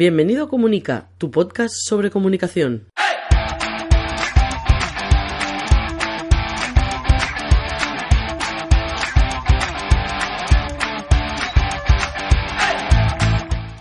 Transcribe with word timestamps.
Bienvenido 0.00 0.44
a 0.44 0.48
Comunica, 0.48 1.08
tu 1.18 1.32
podcast 1.32 1.74
sobre 1.74 2.08
comunicación. 2.08 2.86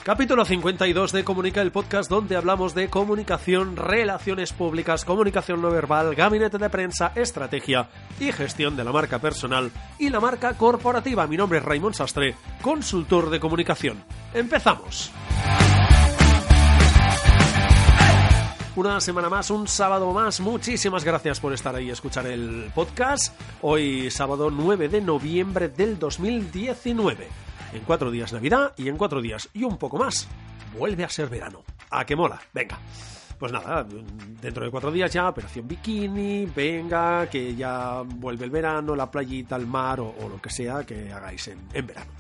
Capítulo 0.03 0.43
52 0.43 1.11
de 1.11 1.23
Comunica, 1.23 1.61
el 1.61 1.71
podcast 1.71 2.09
donde 2.09 2.35
hablamos 2.35 2.73
de 2.73 2.89
comunicación, 2.89 3.75
relaciones 3.75 4.53
públicas, 4.53 5.05
comunicación 5.05 5.61
no 5.61 5.69
verbal, 5.69 6.15
gabinete 6.15 6.57
de 6.57 6.71
prensa, 6.71 7.11
estrategia 7.13 7.89
y 8.19 8.31
gestión 8.31 8.75
de 8.75 8.83
la 8.83 8.91
marca 8.91 9.19
personal 9.19 9.69
y 9.99 10.09
la 10.09 10.19
marca 10.19 10.55
corporativa. 10.55 11.27
Mi 11.27 11.37
nombre 11.37 11.59
es 11.59 11.63
Raymond 11.63 11.93
Sastre, 11.93 12.33
consultor 12.63 13.29
de 13.29 13.39
comunicación. 13.39 14.03
¡Empezamos! 14.33 15.11
Una 18.77 19.01
semana 19.01 19.27
más, 19.27 19.49
un 19.49 19.67
sábado 19.67 20.13
más. 20.13 20.39
Muchísimas 20.39 21.03
gracias 21.03 21.39
por 21.39 21.51
estar 21.51 21.73
ahí 21.73 21.87
y 21.87 21.89
escuchar 21.89 22.27
el 22.27 22.69
podcast. 22.75 23.35
Hoy 23.63 24.11
sábado 24.11 24.51
9 24.51 24.87
de 24.87 25.01
noviembre 25.01 25.69
del 25.69 25.97
2019. 25.97 27.27
En 27.73 27.81
cuatro 27.85 28.11
días 28.11 28.33
Navidad 28.33 28.73
y 28.77 28.87
en 28.87 28.95
cuatro 28.95 29.19
días 29.19 29.49
y 29.51 29.63
un 29.63 29.77
poco 29.77 29.97
más 29.97 30.27
vuelve 30.77 31.03
a 31.03 31.09
ser 31.09 31.27
verano. 31.27 31.63
¿A 31.89 32.05
qué 32.05 32.15
mola? 32.15 32.39
Venga. 32.53 32.77
Pues 33.39 33.51
nada, 33.51 33.83
dentro 34.43 34.63
de 34.63 34.69
cuatro 34.69 34.91
días 34.91 35.11
ya, 35.11 35.27
operación 35.27 35.67
bikini, 35.67 36.45
venga, 36.45 37.27
que 37.31 37.55
ya 37.55 38.03
vuelve 38.05 38.45
el 38.45 38.51
verano, 38.51 38.95
la 38.95 39.09
playita, 39.09 39.55
el 39.55 39.65
mar 39.65 39.99
o, 40.01 40.13
lo 40.29 40.39
que 40.39 40.51
sea 40.51 40.83
que 40.85 41.11
hagáis 41.11 41.47
en, 41.47 41.67
en, 41.73 41.87
verano. 41.87 42.11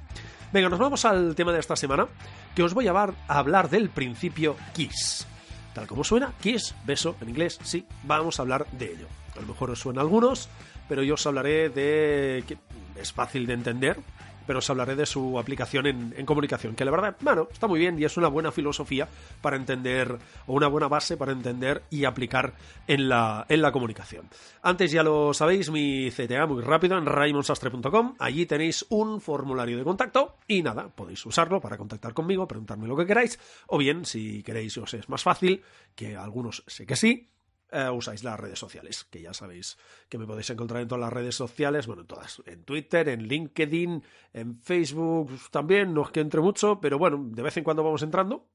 Venga, 0.51 0.69
nos 0.69 0.79
vamos 0.79 1.05
al 1.05 1.35
tema 1.35 1.53
de 1.53 1.59
esta 1.59 1.75
semana, 1.75 2.07
que 2.55 2.63
os 2.63 2.73
voy 2.73 2.87
a 2.87 3.13
hablar 3.27 3.69
del 3.69 3.89
principio 3.89 4.55
KISS. 4.73 5.36
Tal 5.77 5.85
como 5.85 6.03
suena, 6.03 6.33
KISS, 6.41 6.73
beso 6.87 7.15
en 7.21 7.29
inglés, 7.29 7.59
sí, 7.61 7.85
vamos 8.01 8.39
a 8.39 8.41
hablar 8.41 8.65
de 8.71 8.93
ello. 8.93 9.05
A 9.37 9.41
lo 9.41 9.45
mejor 9.45 9.69
os 9.69 9.79
suena 9.79 10.01
algunos, 10.01 10.49
pero 10.89 11.03
yo 11.03 11.13
os 11.13 11.27
hablaré 11.27 11.69
de 11.69 12.43
que 12.47 12.57
es 12.99 13.13
fácil 13.13 13.45
de 13.45 13.53
entender, 13.53 13.99
pero 14.47 14.59
os 14.59 14.69
hablaré 14.69 14.95
de 14.95 15.05
su 15.05 15.37
aplicación 15.37 15.85
en, 15.85 16.25
comunicación, 16.25 16.75
que 16.75 16.85
la 16.85 16.91
verdad, 16.91 17.15
bueno, 17.21 17.47
está 17.51 17.67
muy 17.67 17.79
bien 17.79 17.99
y 17.99 18.05
es 18.05 18.17
una 18.17 18.29
buena 18.29 18.51
filosofía 18.51 19.07
para 19.41 19.57
entender, 19.57 20.17
o 20.47 20.53
una 20.53 20.67
buena 20.67 20.87
base 20.87 21.17
para 21.17 21.31
entender 21.31 21.83
y 21.89 22.05
aplicar 22.05 22.53
en 22.87 23.09
la, 23.09 23.45
en 23.49 23.61
la 23.61 23.71
comunicación. 23.71 24.27
Antes 24.61 24.91
ya 24.91 25.03
lo 25.03 25.33
sabéis, 25.33 25.69
mi 25.69 26.09
CTA 26.09 26.47
muy 26.47 26.63
rápido 26.63 26.97
en 26.97 27.05
raimonsastre.com, 27.05 28.15
allí 28.19 28.45
tenéis 28.45 28.85
un 28.89 29.21
formulario 29.21 29.77
de 29.77 29.83
contacto 29.83 30.37
y 30.47 30.63
nada, 30.63 30.87
podéis 30.87 31.25
usarlo 31.25 31.59
para 31.59 31.77
contactar 31.77 32.13
conmigo, 32.13 32.47
preguntarme 32.47 32.87
lo 32.87 32.95
que 32.95 33.05
queráis, 33.05 33.39
o 33.67 33.77
bien, 33.77 34.05
si 34.05 34.41
queréis 34.43 34.77
os 34.77 34.93
es 34.93 35.09
más 35.09 35.23
fácil, 35.23 35.61
que 35.95 36.15
algunos 36.15 36.63
sé 36.67 36.85
que 36.85 36.95
sí, 36.95 37.27
Uh, 37.69 37.91
usáis 37.91 38.23
las 38.23 38.39
redes 38.39 38.57
sociales, 38.57 39.03
que 39.09 39.21
ya 39.21 39.33
sabéis 39.33 39.77
que 40.07 40.17
me 40.17 40.25
podéis 40.25 40.49
encontrar 40.49 40.81
en 40.81 40.87
todas 40.87 41.01
las 41.01 41.11
redes 41.11 41.35
sociales, 41.35 41.85
bueno, 41.85 42.03
en 42.03 42.07
todas, 42.07 42.41
en 42.45 42.63
Twitter, 42.63 43.09
en 43.09 43.27
LinkedIn, 43.27 44.03
en 44.31 44.61
Facebook 44.61 45.31
también, 45.51 45.93
no 45.93 46.03
es 46.03 46.11
que 46.11 46.21
entre 46.21 46.39
mucho, 46.39 46.79
pero 46.79 46.97
bueno, 46.97 47.21
de 47.21 47.41
vez 47.41 47.57
en 47.57 47.65
cuando 47.65 47.83
vamos 47.83 48.03
entrando, 48.03 48.47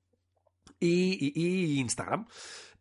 y, 0.80 1.32
y 1.34 1.80
Instagram. 1.80 2.26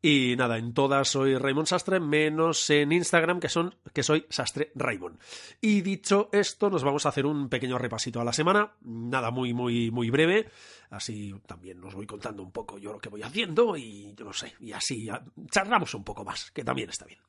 Y 0.04 0.36
nada, 0.36 0.58
en 0.58 0.74
todas 0.74 1.10
soy 1.10 1.38
Raymond 1.38 1.68
Sastre, 1.68 2.00
menos 2.00 2.68
en 2.72 2.92
Instagram, 2.92 3.40
que, 3.40 3.50
son, 3.50 3.76
que 3.94 4.02
soy 4.02 4.26
Sastre 4.30 4.72
Raymond. 4.74 5.20
Y 5.62 5.82
dicho 5.82 6.30
esto, 6.32 6.72
nos 6.72 6.84
vamos 6.84 7.06
a 7.06 7.10
hacer 7.10 7.28
un 7.28 7.50
pequeño 7.50 7.78
repasito 7.78 8.20
a 8.20 8.24
la 8.24 8.34
semana. 8.34 8.74
Nada 8.82 9.30
muy, 9.30 9.54
muy, 9.54 9.92
muy 9.92 10.10
breve. 10.10 10.50
Así 10.90 11.34
también 11.46 11.84
os 11.84 11.94
voy 11.94 12.08
contando 12.08 12.42
un 12.42 12.52
poco 12.52 12.80
yo 12.80 12.94
lo 12.94 13.00
que 13.00 13.10
voy 13.10 13.22
haciendo 13.22 13.78
y 13.78 14.14
yo 14.16 14.26
no 14.26 14.34
sé. 14.34 14.56
Y 14.60 14.72
así 14.72 15.08
charlamos 15.52 15.94
un 15.94 16.04
poco 16.04 16.26
más, 16.26 16.50
que 16.50 16.64
también 16.64 16.90
está 16.90 17.06
bien. 17.06 17.20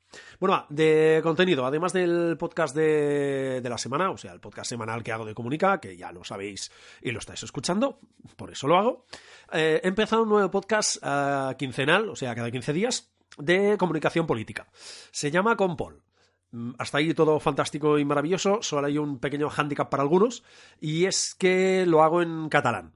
Bueno, 0.41 0.67
de 0.69 1.21
contenido, 1.23 1.65
además 1.65 1.93
del 1.93 2.37
podcast 2.39 2.75
de, 2.75 3.61
de 3.63 3.69
la 3.69 3.79
semana, 3.79 4.11
o 4.11 4.17
sea, 4.19 4.33
el 4.33 4.41
podcast 4.41 4.69
semanal 4.69 5.03
que 5.03 5.13
hago 5.13 5.25
de 5.25 5.35
Comunica, 5.35 5.81
que 5.81 5.97
ya 5.97 6.13
lo 6.13 6.25
sabéis 6.25 6.71
y 7.01 7.13
lo 7.13 7.19
estáis 7.19 7.43
escuchando, 7.43 8.01
por 8.37 8.51
eso 8.51 8.67
lo 8.67 8.77
hago. 8.77 9.07
Eh, 9.53 9.81
he 9.83 9.89
empezado 9.89 10.23
un 10.23 10.29
nuevo 10.29 10.51
podcast 10.51 10.97
uh, 11.03 11.55
quincenal, 11.57 12.09
o 12.09 12.17
sea, 12.17 12.35
cada 12.35 12.51
15 12.51 12.73
días, 12.73 13.13
de 13.39 13.77
comunicación 13.79 14.27
política. 14.27 14.67
Se 15.11 15.31
llama 15.31 15.57
Compol. 15.57 16.03
Hasta 16.79 16.99
ahí 16.99 17.15
todo 17.15 17.41
fantástico 17.41 17.99
y 17.99 18.05
maravilloso, 18.05 18.63
solo 18.63 18.87
hay 18.87 18.99
un 18.99 19.19
pequeño 19.19 19.49
hándicap 19.49 19.89
para 19.89 20.03
algunos, 20.03 20.43
y 20.81 21.07
es 21.07 21.35
que 21.35 21.85
lo 21.87 22.03
hago 22.03 22.21
en 22.21 22.49
catalán 22.51 22.93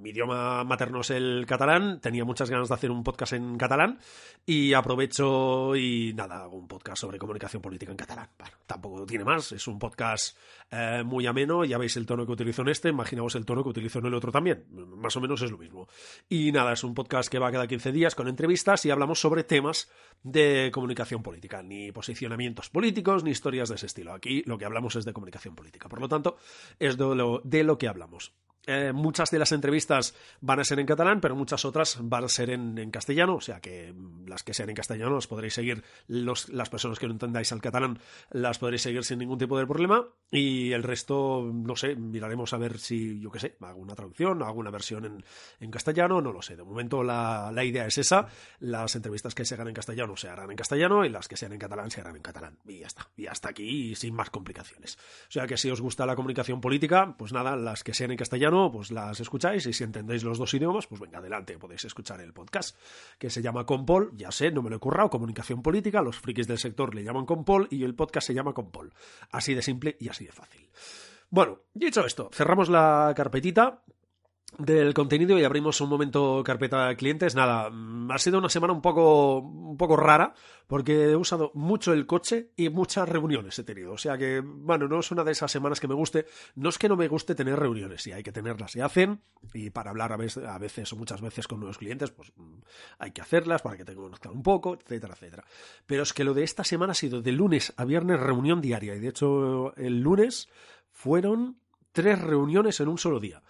mi 0.00 0.10
idioma 0.10 0.64
materno 0.64 1.00
es 1.00 1.10
el 1.10 1.44
catalán, 1.46 2.00
tenía 2.00 2.24
muchas 2.24 2.50
ganas 2.50 2.68
de 2.68 2.74
hacer 2.74 2.90
un 2.90 3.02
podcast 3.02 3.32
en 3.32 3.56
catalán 3.58 3.98
y 4.46 4.72
aprovecho 4.72 5.76
y 5.76 6.12
nada, 6.14 6.42
hago 6.42 6.56
un 6.56 6.68
podcast 6.68 7.00
sobre 7.00 7.18
comunicación 7.18 7.60
política 7.60 7.90
en 7.90 7.96
catalán. 7.96 8.28
Bueno, 8.38 8.56
tampoco 8.66 9.04
tiene 9.06 9.24
más, 9.24 9.52
es 9.52 9.66
un 9.66 9.78
podcast 9.78 10.36
eh, 10.70 11.02
muy 11.04 11.26
ameno, 11.26 11.64
ya 11.64 11.78
veis 11.78 11.96
el 11.96 12.06
tono 12.06 12.24
que 12.24 12.32
utilizo 12.32 12.62
en 12.62 12.68
este, 12.68 12.88
imaginaos 12.88 13.34
el 13.34 13.44
tono 13.44 13.62
que 13.62 13.70
utilizo 13.70 13.98
en 13.98 14.06
el 14.06 14.14
otro 14.14 14.32
también, 14.32 14.64
más 14.70 15.16
o 15.16 15.20
menos 15.20 15.42
es 15.42 15.50
lo 15.50 15.58
mismo. 15.58 15.88
Y 16.28 16.52
nada, 16.52 16.72
es 16.72 16.84
un 16.84 16.94
podcast 16.94 17.28
que 17.30 17.38
va 17.38 17.52
cada 17.52 17.66
15 17.66 17.92
días 17.92 18.14
con 18.14 18.28
entrevistas 18.28 18.84
y 18.86 18.90
hablamos 18.90 19.20
sobre 19.20 19.44
temas 19.44 19.90
de 20.22 20.70
comunicación 20.72 21.22
política, 21.22 21.62
ni 21.62 21.92
posicionamientos 21.92 22.70
políticos, 22.70 23.24
ni 23.24 23.30
historias 23.30 23.68
de 23.68 23.76
ese 23.76 23.86
estilo. 23.86 24.12
Aquí 24.12 24.42
lo 24.46 24.58
que 24.58 24.64
hablamos 24.64 24.96
es 24.96 25.04
de 25.04 25.12
comunicación 25.12 25.54
política, 25.54 25.88
por 25.88 26.00
lo 26.00 26.08
tanto, 26.08 26.36
es 26.78 26.96
de 26.96 27.14
lo, 27.14 27.40
de 27.44 27.64
lo 27.64 27.78
que 27.78 27.88
hablamos. 27.88 28.32
Eh, 28.70 28.92
muchas 28.92 29.30
de 29.30 29.38
las 29.38 29.52
entrevistas 29.52 30.14
van 30.42 30.60
a 30.60 30.64
ser 30.64 30.78
en 30.78 30.84
catalán, 30.84 31.22
pero 31.22 31.34
muchas 31.34 31.64
otras 31.64 31.96
van 32.02 32.24
a 32.24 32.28
ser 32.28 32.50
en, 32.50 32.90
castellano, 32.90 33.36
o 33.36 33.40
sea 33.40 33.62
que 33.62 33.94
las 34.26 34.42
que 34.42 34.52
sean 34.52 34.68
en 34.68 34.74
castellano 34.74 35.14
las 35.14 35.26
podréis 35.26 35.54
seguir, 35.54 35.82
los, 36.06 36.50
las 36.50 36.68
personas 36.68 36.98
que 36.98 37.06
no 37.06 37.14
entendáis 37.14 37.50
al 37.50 37.62
catalán 37.62 37.98
las 38.30 38.58
podréis 38.58 38.82
seguir 38.82 39.04
sin 39.04 39.20
ningún 39.20 39.38
tipo 39.38 39.58
de 39.58 39.66
problema 39.66 40.04
y 40.30 40.72
el 40.72 40.82
resto, 40.82 41.50
no 41.50 41.76
sé, 41.76 41.96
miraremos 41.96 42.52
a 42.52 42.58
ver 42.58 42.78
si, 42.78 43.18
yo 43.20 43.30
qué 43.30 43.38
sé, 43.38 43.56
hago 43.62 43.80
una 43.80 43.94
traducción, 43.94 44.42
hago 44.42 44.60
una 44.60 44.70
versión 44.70 45.06
en, 45.06 45.24
en 45.60 45.70
castellano, 45.70 46.20
no 46.20 46.30
lo 46.30 46.42
sé. 46.42 46.54
De 46.54 46.62
momento 46.62 47.02
la, 47.02 47.50
la, 47.50 47.64
idea 47.64 47.86
es 47.86 47.96
esa, 47.96 48.26
las 48.60 48.94
entrevistas 48.94 49.34
que 49.34 49.46
se 49.46 49.54
hagan 49.54 49.68
en 49.68 49.74
castellano 49.74 50.14
se 50.18 50.28
harán 50.28 50.50
en 50.50 50.58
castellano 50.58 51.06
y 51.06 51.08
las 51.08 51.26
que 51.26 51.38
sean 51.38 51.54
en 51.54 51.58
catalán 51.58 51.90
se 51.90 52.02
harán 52.02 52.16
en 52.16 52.22
catalán. 52.22 52.58
Y 52.66 52.80
ya 52.80 52.88
está, 52.88 53.08
y 53.16 53.28
hasta 53.28 53.48
aquí 53.48 53.94
sin 53.94 54.14
más 54.14 54.28
complicaciones. 54.28 54.98
O 55.28 55.32
sea 55.32 55.46
que 55.46 55.56
si 55.56 55.70
os 55.70 55.80
gusta 55.80 56.04
la 56.04 56.16
comunicación 56.16 56.60
política, 56.60 57.14
pues 57.16 57.32
nada, 57.32 57.56
las 57.56 57.82
que 57.82 57.94
sean 57.94 58.10
en 58.10 58.18
castellano 58.18 58.57
pues 58.72 58.90
las 58.90 59.20
escucháis 59.20 59.66
y 59.66 59.72
si 59.72 59.84
entendéis 59.84 60.24
los 60.24 60.38
dos 60.38 60.52
idiomas, 60.54 60.86
pues 60.86 61.00
venga, 61.00 61.18
adelante, 61.18 61.58
podéis 61.58 61.84
escuchar 61.84 62.20
el 62.20 62.32
podcast 62.32 62.76
que 63.18 63.30
se 63.30 63.40
llama 63.40 63.64
Compol, 63.64 64.10
ya 64.16 64.30
sé, 64.30 64.50
no 64.50 64.62
me 64.62 64.70
lo 64.70 64.76
he 64.76 64.80
currado, 64.80 65.10
comunicación 65.10 65.62
política, 65.62 66.02
los 66.02 66.18
frikis 66.18 66.46
del 66.46 66.58
sector 66.58 66.94
le 66.94 67.04
llaman 67.04 67.26
Compol 67.26 67.68
y 67.70 67.84
el 67.84 67.94
podcast 67.94 68.26
se 68.26 68.34
llama 68.34 68.52
Compol. 68.52 68.92
Así 69.30 69.54
de 69.54 69.62
simple 69.62 69.96
y 70.00 70.08
así 70.08 70.26
de 70.26 70.32
fácil. 70.32 70.68
Bueno, 71.30 71.60
dicho 71.74 72.04
esto, 72.04 72.30
cerramos 72.32 72.68
la 72.68 73.12
carpetita 73.14 73.82
del 74.56 74.94
contenido 74.94 75.38
y 75.38 75.44
abrimos 75.44 75.80
un 75.80 75.88
momento 75.88 76.42
carpeta 76.44 76.94
clientes. 76.96 77.34
Nada, 77.34 77.70
ha 78.10 78.18
sido 78.18 78.38
una 78.38 78.48
semana 78.48 78.72
un 78.72 78.80
poco, 78.80 79.38
un 79.38 79.76
poco 79.76 79.96
rara 79.96 80.34
porque 80.66 81.10
he 81.10 81.16
usado 81.16 81.50
mucho 81.54 81.92
el 81.92 82.06
coche 82.06 82.50
y 82.56 82.68
muchas 82.68 83.08
reuniones 83.08 83.58
he 83.58 83.64
tenido. 83.64 83.92
O 83.92 83.98
sea 83.98 84.16
que, 84.16 84.40
bueno, 84.40 84.88
no 84.88 85.00
es 85.00 85.10
una 85.10 85.22
de 85.22 85.32
esas 85.32 85.52
semanas 85.52 85.80
que 85.80 85.88
me 85.88 85.94
guste. 85.94 86.26
No 86.56 86.70
es 86.70 86.78
que 86.78 86.88
no 86.88 86.96
me 86.96 87.08
guste 87.08 87.34
tener 87.34 87.58
reuniones, 87.58 88.02
sí, 88.02 88.12
hay 88.12 88.22
que 88.22 88.32
tenerlas, 88.32 88.72
se 88.72 88.82
hacen 88.82 89.20
y 89.52 89.70
para 89.70 89.90
hablar 89.90 90.12
a 90.12 90.16
veces, 90.16 90.44
a 90.44 90.58
veces 90.58 90.92
o 90.92 90.96
muchas 90.96 91.20
veces 91.20 91.46
con 91.46 91.60
nuevos 91.60 91.78
clientes, 91.78 92.10
pues 92.10 92.32
hay 92.98 93.12
que 93.12 93.20
hacerlas 93.20 93.62
para 93.62 93.76
que 93.76 93.84
te 93.84 93.94
conozcan 93.94 94.32
un 94.32 94.42
poco, 94.42 94.74
etcétera, 94.74 95.14
etcétera. 95.14 95.44
Pero 95.86 96.02
es 96.02 96.12
que 96.12 96.24
lo 96.24 96.34
de 96.34 96.42
esta 96.42 96.64
semana 96.64 96.92
ha 96.92 96.94
sido 96.94 97.20
de 97.20 97.32
lunes 97.32 97.72
a 97.76 97.84
viernes 97.84 98.18
reunión 98.18 98.60
diaria 98.60 98.94
y 98.94 99.00
de 99.00 99.08
hecho 99.08 99.74
el 99.76 100.00
lunes 100.00 100.48
fueron 100.90 101.60
tres 101.92 102.20
reuniones 102.20 102.80
en 102.80 102.88
un 102.88 102.98
solo 102.98 103.20
día. 103.20 103.42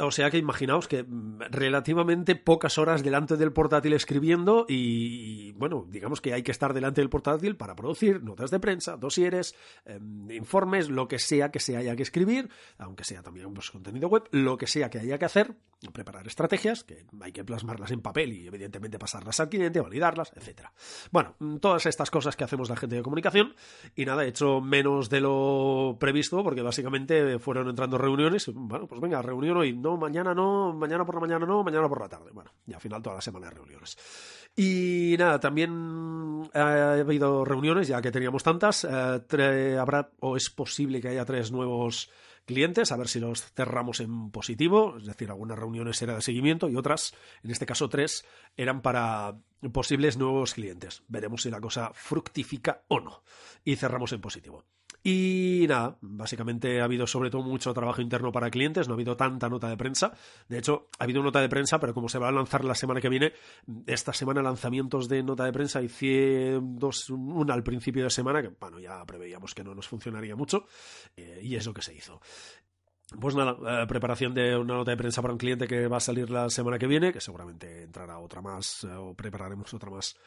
O 0.00 0.12
sea 0.12 0.30
que 0.30 0.38
imaginaos 0.38 0.86
que 0.86 1.02
mm, 1.02 1.40
relativamente 1.50 2.36
pocas 2.36 2.78
horas 2.78 3.02
delante 3.02 3.36
del 3.36 3.52
portátil 3.52 3.94
escribiendo 3.94 4.64
y, 4.68 5.50
bueno, 5.52 5.86
digamos 5.88 6.20
que 6.20 6.32
hay 6.32 6.44
que 6.44 6.52
estar 6.52 6.72
delante 6.72 7.00
del 7.00 7.10
portátil 7.10 7.56
para 7.56 7.74
producir 7.74 8.22
notas 8.22 8.52
de 8.52 8.60
prensa, 8.60 8.96
dosieres, 8.96 9.56
em, 9.84 10.30
informes, 10.30 10.88
lo 10.88 11.08
que 11.08 11.18
sea 11.18 11.50
que 11.50 11.58
se 11.58 11.76
haya 11.76 11.96
que 11.96 12.04
escribir, 12.04 12.48
aunque 12.78 13.02
sea 13.02 13.22
también 13.22 13.52
pues, 13.52 13.72
contenido 13.72 14.08
web, 14.08 14.22
lo 14.30 14.56
que 14.56 14.68
sea 14.68 14.88
que 14.88 15.00
haya 15.00 15.18
que 15.18 15.24
hacer, 15.24 15.56
preparar 15.92 16.28
estrategias, 16.28 16.84
que 16.84 17.06
hay 17.20 17.32
que 17.32 17.44
plasmarlas 17.44 17.90
en 17.90 18.00
papel 18.00 18.32
y 18.32 18.46
evidentemente 18.46 19.00
pasarlas 19.00 19.40
al 19.40 19.48
cliente, 19.48 19.80
validarlas, 19.80 20.32
etcétera. 20.36 20.72
Bueno, 21.10 21.34
mm, 21.40 21.56
todas 21.56 21.86
estas 21.86 22.08
cosas 22.10 22.36
que 22.36 22.44
hacemos 22.44 22.70
la 22.70 22.76
gente 22.76 22.94
de 22.94 23.02
comunicación 23.02 23.54
y 23.96 24.04
nada, 24.04 24.24
he 24.24 24.28
hecho 24.28 24.60
menos 24.60 25.10
de 25.10 25.20
lo 25.20 25.96
previsto 25.98 26.44
porque 26.44 26.62
básicamente 26.62 27.40
fueron 27.40 27.68
entrando 27.68 27.98
reuniones, 27.98 28.48
bueno, 28.54 28.86
pues 28.86 29.00
venga, 29.00 29.22
reunión 29.22 29.56
hoy, 29.56 29.72
no, 29.72 29.87
mañana 29.96 30.34
no, 30.34 30.72
mañana 30.72 31.04
por 31.04 31.14
la 31.14 31.20
mañana 31.20 31.46
no, 31.46 31.62
mañana 31.62 31.88
por 31.88 32.00
la 32.00 32.08
tarde. 32.08 32.30
Bueno, 32.32 32.52
y 32.66 32.74
al 32.74 32.80
final 32.80 33.02
toda 33.02 33.16
la 33.16 33.22
semana 33.22 33.48
de 33.48 33.54
reuniones. 33.54 33.96
Y 34.56 35.16
nada, 35.18 35.38
también 35.38 36.50
ha 36.54 36.92
habido 36.94 37.44
reuniones, 37.44 37.88
ya 37.88 38.02
que 38.02 38.10
teníamos 38.10 38.42
tantas. 38.42 38.84
Eh, 38.84 39.76
habrá, 39.78 40.10
o 40.20 40.36
es 40.36 40.50
posible 40.50 41.00
que 41.00 41.08
haya 41.08 41.24
tres 41.24 41.52
nuevos 41.52 42.10
clientes, 42.48 42.90
a 42.90 42.96
ver 42.96 43.08
si 43.08 43.20
los 43.20 43.52
cerramos 43.52 44.00
en 44.00 44.30
positivo, 44.30 44.96
es 44.96 45.04
decir, 45.04 45.30
algunas 45.30 45.58
reuniones 45.58 46.00
eran 46.00 46.16
de 46.16 46.22
seguimiento 46.22 46.68
y 46.68 46.76
otras, 46.76 47.14
en 47.42 47.50
este 47.50 47.66
caso 47.66 47.90
tres, 47.90 48.24
eran 48.56 48.80
para 48.80 49.36
posibles 49.70 50.16
nuevos 50.16 50.54
clientes. 50.54 51.02
Veremos 51.08 51.42
si 51.42 51.50
la 51.50 51.60
cosa 51.60 51.90
fructifica 51.92 52.82
o 52.88 53.00
no. 53.00 53.22
Y 53.64 53.76
cerramos 53.76 54.12
en 54.12 54.22
positivo. 54.22 54.64
Y 55.10 55.64
nada, 55.66 55.96
básicamente 56.02 56.82
ha 56.82 56.84
habido 56.84 57.06
sobre 57.06 57.30
todo 57.30 57.40
mucho 57.40 57.72
trabajo 57.72 58.02
interno 58.02 58.30
para 58.30 58.50
clientes, 58.50 58.88
no 58.88 58.92
ha 58.92 58.96
habido 58.96 59.16
tanta 59.16 59.48
nota 59.48 59.66
de 59.66 59.78
prensa. 59.78 60.12
De 60.50 60.58
hecho, 60.58 60.90
ha 60.98 61.04
habido 61.04 61.22
nota 61.22 61.40
de 61.40 61.48
prensa, 61.48 61.80
pero 61.80 61.94
como 61.94 62.10
se 62.10 62.18
va 62.18 62.28
a 62.28 62.30
lanzar 62.32 62.62
la 62.62 62.74
semana 62.74 63.00
que 63.00 63.08
viene, 63.08 63.32
esta 63.86 64.12
semana 64.12 64.42
lanzamientos 64.42 65.08
de 65.08 65.22
nota 65.22 65.46
de 65.46 65.52
prensa 65.54 65.80
y 65.80 65.88
dos, 66.60 67.08
una 67.08 67.54
al 67.54 67.62
principio 67.62 68.04
de 68.04 68.10
semana, 68.10 68.42
que 68.42 68.48
bueno, 68.48 68.78
ya 68.80 69.02
preveíamos 69.06 69.54
que 69.54 69.64
no 69.64 69.74
nos 69.74 69.88
funcionaría 69.88 70.36
mucho, 70.36 70.66
eh, 71.16 71.40
y 71.42 71.56
es 71.56 71.64
lo 71.64 71.72
que 71.72 71.80
se 71.80 71.94
hizo. 71.94 72.20
Pues 73.18 73.34
nada, 73.34 73.86
preparación 73.86 74.34
de 74.34 74.58
una 74.58 74.74
nota 74.74 74.90
de 74.90 74.98
prensa 74.98 75.22
para 75.22 75.32
un 75.32 75.38
cliente 75.38 75.66
que 75.66 75.88
va 75.88 75.96
a 75.96 76.00
salir 76.00 76.28
la 76.28 76.50
semana 76.50 76.78
que 76.78 76.86
viene, 76.86 77.14
que 77.14 77.22
seguramente 77.22 77.84
entrará 77.84 78.18
otra 78.18 78.42
más, 78.42 78.84
eh, 78.84 78.92
o 78.92 79.14
prepararemos 79.14 79.72
otra 79.72 79.88
más 79.88 80.18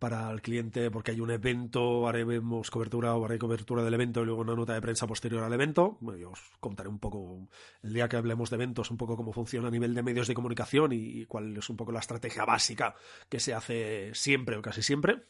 para 0.00 0.30
el 0.30 0.40
cliente 0.40 0.90
porque 0.90 1.10
hay 1.10 1.20
un 1.20 1.30
evento, 1.30 2.08
haremos 2.08 2.70
cobertura 2.70 3.14
o 3.14 3.24
haré 3.26 3.38
cobertura 3.38 3.84
del 3.84 3.92
evento 3.92 4.22
y 4.22 4.24
luego 4.24 4.40
una 4.40 4.56
nota 4.56 4.72
de 4.72 4.80
prensa 4.80 5.06
posterior 5.06 5.44
al 5.44 5.52
evento. 5.52 5.98
yo 6.18 6.30
os 6.30 6.40
contaré 6.58 6.88
un 6.88 6.98
poco 6.98 7.46
el 7.82 7.92
día 7.92 8.08
que 8.08 8.16
hablemos 8.16 8.48
de 8.48 8.56
eventos, 8.56 8.90
un 8.90 8.96
poco 8.96 9.14
cómo 9.14 9.34
funciona 9.34 9.68
a 9.68 9.70
nivel 9.70 9.94
de 9.94 10.02
medios 10.02 10.26
de 10.26 10.34
comunicación 10.34 10.92
y, 10.94 11.26
cuál 11.26 11.54
es 11.54 11.68
un 11.68 11.76
poco 11.76 11.92
la 11.92 12.00
estrategia 12.00 12.46
básica 12.46 12.94
que 13.28 13.40
se 13.40 13.52
hace 13.52 14.10
siempre 14.14 14.56
o 14.56 14.62
casi 14.62 14.82
siempre. 14.82 15.26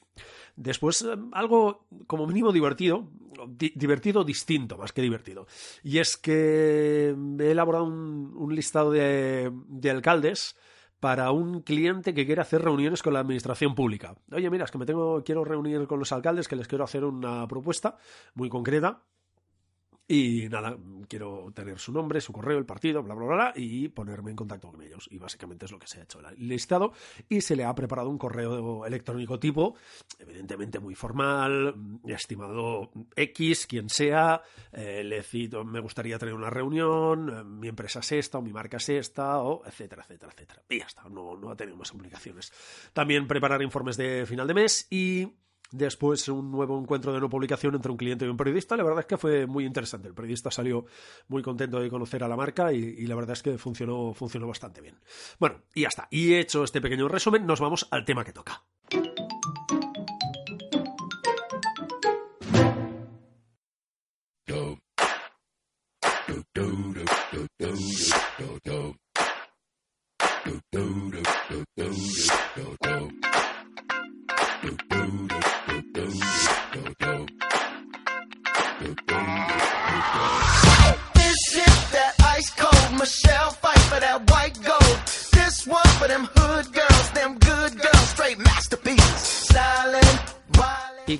Después, 0.54 1.02
eh, 1.02 1.16
algo 1.32 1.88
como 2.06 2.28
mínimo 2.28 2.52
divertido, 2.52 3.10
divertido 3.48 4.22
distinto 4.22 4.78
más 4.78 4.92
que 4.92 5.02
divertido. 5.02 5.48
Y 5.82 5.98
es 5.98 6.16
que 6.16 7.12
he 7.40 7.50
elaborado 7.50 7.86
un, 7.86 8.54
listado 8.54 8.92
de, 8.92 9.50
de 9.66 9.90
alcaldes 9.90 10.54
para 11.00 11.32
un 11.32 11.62
cliente 11.62 12.14
que 12.14 12.26
quiere 12.26 12.42
hacer 12.42 12.62
reuniones 12.62 13.02
con 13.02 13.14
la 13.14 13.20
administración 13.20 13.74
pública. 13.74 14.14
Oye, 14.32 14.50
mira, 14.50 14.64
es 14.64 14.70
que 14.70 14.78
me 14.78 14.86
tengo, 14.86 15.24
quiero 15.24 15.44
reunir 15.44 15.86
con 15.86 15.98
los 15.98 16.12
alcaldes, 16.12 16.46
que 16.46 16.56
les 16.56 16.68
quiero 16.68 16.84
hacer 16.84 17.04
una 17.04 17.48
propuesta 17.48 17.96
muy 18.34 18.48
concreta 18.48 19.02
y 20.12 20.48
nada, 20.48 20.76
quiero 21.06 21.52
tener 21.54 21.78
su 21.78 21.92
nombre, 21.92 22.20
su 22.20 22.32
correo, 22.32 22.58
el 22.58 22.66
partido, 22.66 23.00
bla, 23.00 23.14
bla, 23.14 23.26
bla, 23.26 23.52
y 23.54 23.86
ponerme 23.90 24.32
en 24.32 24.36
contacto 24.36 24.68
con 24.68 24.82
ellos. 24.82 25.06
Y 25.08 25.18
básicamente 25.18 25.66
es 25.66 25.70
lo 25.70 25.78
que 25.78 25.86
se 25.86 26.00
ha 26.00 26.02
hecho 26.02 26.18
el 26.18 26.48
listado. 26.48 26.92
Y 27.28 27.40
se 27.42 27.54
le 27.54 27.64
ha 27.64 27.72
preparado 27.76 28.10
un 28.10 28.18
correo 28.18 28.84
electrónico 28.84 29.38
tipo, 29.38 29.76
evidentemente 30.18 30.80
muy 30.80 30.96
formal, 30.96 32.00
estimado 32.08 32.90
X, 33.14 33.68
quien 33.68 33.88
sea, 33.88 34.42
eh, 34.72 35.04
le 35.04 35.22
cito, 35.22 35.64
me 35.64 35.78
gustaría 35.78 36.18
tener 36.18 36.34
una 36.34 36.50
reunión, 36.50 37.28
eh, 37.30 37.44
mi 37.44 37.68
empresa 37.68 38.00
es 38.00 38.10
esta, 38.10 38.38
o 38.38 38.42
mi 38.42 38.52
marca 38.52 38.78
es 38.78 38.88
esta, 38.88 39.38
o 39.38 39.64
etcétera, 39.64 40.02
etcétera, 40.02 40.32
etcétera. 40.32 40.62
Y 40.70 40.80
ya 40.80 40.86
está, 40.86 41.08
no, 41.08 41.36
no 41.36 41.52
ha 41.52 41.56
tenido 41.56 41.76
más 41.76 41.92
complicaciones. 41.92 42.52
También 42.92 43.28
preparar 43.28 43.62
informes 43.62 43.96
de 43.96 44.26
final 44.26 44.48
de 44.48 44.54
mes 44.54 44.88
y 44.90 45.28
Después 45.72 46.28
un 46.28 46.50
nuevo 46.50 46.78
encuentro 46.80 47.12
de 47.12 47.20
no 47.20 47.28
publicación 47.28 47.74
entre 47.74 47.90
un 47.90 47.96
cliente 47.96 48.24
y 48.24 48.28
un 48.28 48.36
periodista. 48.36 48.76
La 48.76 48.82
verdad 48.82 49.00
es 49.00 49.06
que 49.06 49.16
fue 49.16 49.46
muy 49.46 49.64
interesante. 49.64 50.08
El 50.08 50.14
periodista 50.14 50.50
salió 50.50 50.86
muy 51.28 51.42
contento 51.42 51.80
de 51.80 51.88
conocer 51.88 52.24
a 52.24 52.28
la 52.28 52.36
marca 52.36 52.72
y, 52.72 53.06
la 53.06 53.14
verdad 53.14 53.32
es 53.32 53.42
que 53.42 53.58
funcionó, 53.58 54.12
funcionó 54.14 54.46
bastante 54.46 54.80
bien. 54.80 54.98
Bueno, 55.38 55.62
y 55.74 55.82
ya 55.82 55.88
está. 55.88 56.08
Y 56.10 56.34
hecho 56.34 56.64
este 56.64 56.80
pequeño 56.80 57.08
resumen, 57.08 57.46
nos 57.46 57.60
vamos 57.60 57.86
al 57.90 58.04
tema 58.04 58.24
que 58.24 58.32
toca. 58.32 58.64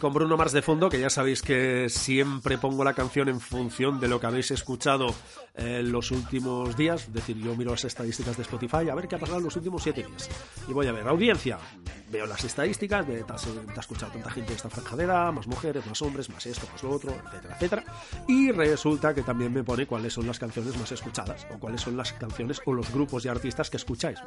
Con 0.00 0.12
Bruno 0.12 0.37
Mars 0.37 0.52
de 0.52 0.62
fondo, 0.62 0.88
que 0.88 0.99
ya 0.99 1.11
sabéis 1.11 1.43
que 1.43 1.88
siempre 1.88 2.58
pongo 2.58 2.82
la 2.82 2.94
canción 2.94 3.29
en 3.29 3.41
función 3.41 4.00
de 4.00 4.08
lo 4.08 4.19
que 4.19 4.26
habéis 4.26 4.50
escuchado 4.50 5.14
en 5.55 5.93
los 5.93 6.11
últimos 6.11 6.76
días. 6.76 7.02
Es 7.02 7.12
decir, 7.12 7.37
yo 7.37 7.55
miro 7.55 7.70
las 7.70 7.85
estadísticas 7.85 8.37
de 8.37 8.43
Spotify 8.43 8.88
a 8.88 8.94
ver 8.94 9.06
qué 9.06 9.17
ha 9.17 9.19
pasado 9.19 9.38
en 9.38 9.44
los 9.44 9.56
últimos 9.56 9.82
siete 9.82 10.02
días. 10.02 10.29
Y 10.69 10.73
voy 10.73 10.87
a 10.87 10.93
ver, 10.93 11.06
audiencia. 11.06 11.58
Veo 12.10 12.26
las 12.26 12.42
estadísticas, 12.42 13.06
de, 13.06 13.22
te, 13.22 13.32
ha 13.32 13.80
escuchado 13.80 14.10
tanta 14.10 14.30
gente 14.30 14.50
de 14.50 14.56
esta 14.56 14.68
franjadera, 14.68 15.30
más 15.30 15.46
mujeres, 15.46 15.86
más 15.86 16.02
hombres, 16.02 16.28
más 16.28 16.44
esto, 16.44 16.66
más 16.72 16.82
lo 16.82 16.90
otro, 16.90 17.12
etcétera, 17.12 17.54
etcétera. 17.54 17.84
Y 18.26 18.50
resulta 18.50 19.14
que 19.14 19.22
también 19.22 19.52
me 19.52 19.62
pone 19.62 19.86
cuáles 19.86 20.12
son 20.12 20.26
las 20.26 20.38
canciones 20.38 20.76
más 20.76 20.90
escuchadas, 20.90 21.46
o 21.54 21.58
cuáles 21.60 21.80
son 21.80 21.96
las 21.96 22.12
canciones 22.14 22.60
o 22.64 22.72
los 22.72 22.92
grupos 22.92 23.22
de 23.22 23.30
artistas 23.30 23.70
que 23.70 23.76
escucháis. 23.76 24.18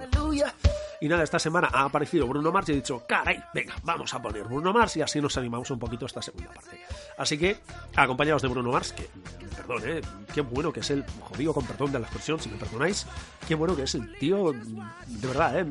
Y 1.02 1.10
nada, 1.10 1.24
esta 1.24 1.40
semana 1.40 1.70
ha 1.74 1.84
aparecido 1.84 2.26
Bruno 2.26 2.54
Mars 2.54 2.70
y 2.70 2.72
he 2.72 2.76
dicho, 2.76 3.04
caray, 3.06 3.44
venga, 3.54 3.76
vamos 3.84 4.14
a 4.14 4.22
poner 4.22 4.46
Bruno 4.46 4.72
Mars 4.72 4.96
y 4.96 5.02
así 5.02 5.20
nos 5.20 5.38
animamos 5.38 5.70
un 5.70 5.80
poquito 5.80 6.06
esta 6.06 6.22
segunda 6.22 6.54
parte. 6.54 6.80
Así 7.18 7.38
que, 7.38 7.58
acompañados 7.98 8.42
de 8.42 8.48
Bruno 8.48 8.72
Mars, 8.72 8.94
que, 8.94 9.10
perdón, 9.54 9.82
¿eh? 9.86 10.02
qué 10.34 10.42
bueno 10.42 10.72
que 10.72 10.82
es 10.82 10.90
el, 10.92 11.06
jodido 11.22 11.54
con 11.54 11.66
perdón 11.66 11.92
de 11.92 12.00
la 12.00 12.06
expresión, 12.06 12.40
si 12.40 12.50
me 12.50 12.58
perdonáis, 12.58 13.06
qué 13.48 13.56
bueno 13.56 13.76
que 13.76 13.84
es 13.84 13.96
el 13.96 14.18
tío, 14.18 14.52
de 14.54 15.28
verdad, 15.28 15.60
¿eh? 15.60 15.66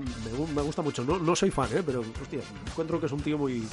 me, 0.55 0.63
gusta 0.63 0.83
mucho, 0.83 1.05
no, 1.05 1.19
no 1.19 1.37
soy 1.37 1.51
fan, 1.51 1.69
¿eh? 1.73 1.83
pero, 1.85 2.01
hostia, 2.01 2.41
encuentro 2.67 3.01
que 3.01 3.07
es 3.07 3.13
un 3.13 3.21
tío 3.21 3.39
muy, 3.39 3.67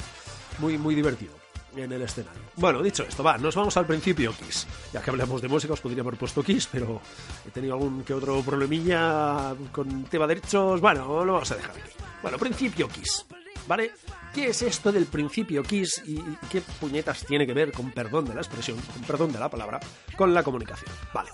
muy, 0.58 0.78
muy 0.78 0.94
divertido 0.94 1.32
en 1.76 1.92
el 1.92 2.02
escenario. 2.02 2.40
Bueno, 2.56 2.82
dicho 2.82 3.04
esto, 3.04 3.22
va, 3.22 3.38
nos 3.38 3.54
vamos 3.54 3.76
al 3.76 3.86
principio 3.86 4.32
Kiss. 4.32 4.66
Ya 4.92 5.00
que 5.00 5.10
hablamos 5.10 5.40
de 5.40 5.48
música, 5.48 5.72
os 5.72 5.80
podría 5.80 6.02
haber 6.02 6.16
puesto 6.16 6.42
Kiss, 6.42 6.68
pero 6.70 7.00
he 7.46 7.50
tenido 7.50 7.74
algún 7.74 8.02
que 8.02 8.14
otro 8.14 8.42
problemilla 8.42 9.54
con 9.72 10.04
tema 10.04 10.26
de 10.26 10.34
derechos. 10.34 10.80
Bueno, 10.80 11.24
lo 11.24 11.34
vamos 11.34 11.50
a 11.52 11.56
dejar 11.56 11.70
aquí. 11.70 11.90
Bueno, 12.22 12.38
principio 12.38 12.88
Kiss. 12.88 13.24
¿Vale? 13.68 13.92
¿Qué 14.34 14.46
es 14.46 14.62
esto 14.62 14.92
del 14.92 15.06
principio 15.06 15.62
Kiss 15.62 16.02
y 16.06 16.22
qué 16.50 16.60
puñetas 16.60 17.24
tiene 17.26 17.46
que 17.46 17.52
ver, 17.52 17.72
con 17.72 17.90
perdón 17.90 18.26
de 18.26 18.34
la 18.34 18.40
expresión, 18.40 18.78
con 18.78 19.02
perdón 19.02 19.32
de 19.32 19.40
la 19.40 19.50
palabra, 19.50 19.80
con 20.16 20.32
la 20.32 20.44
comunicación? 20.44 20.90
Vale, 21.12 21.30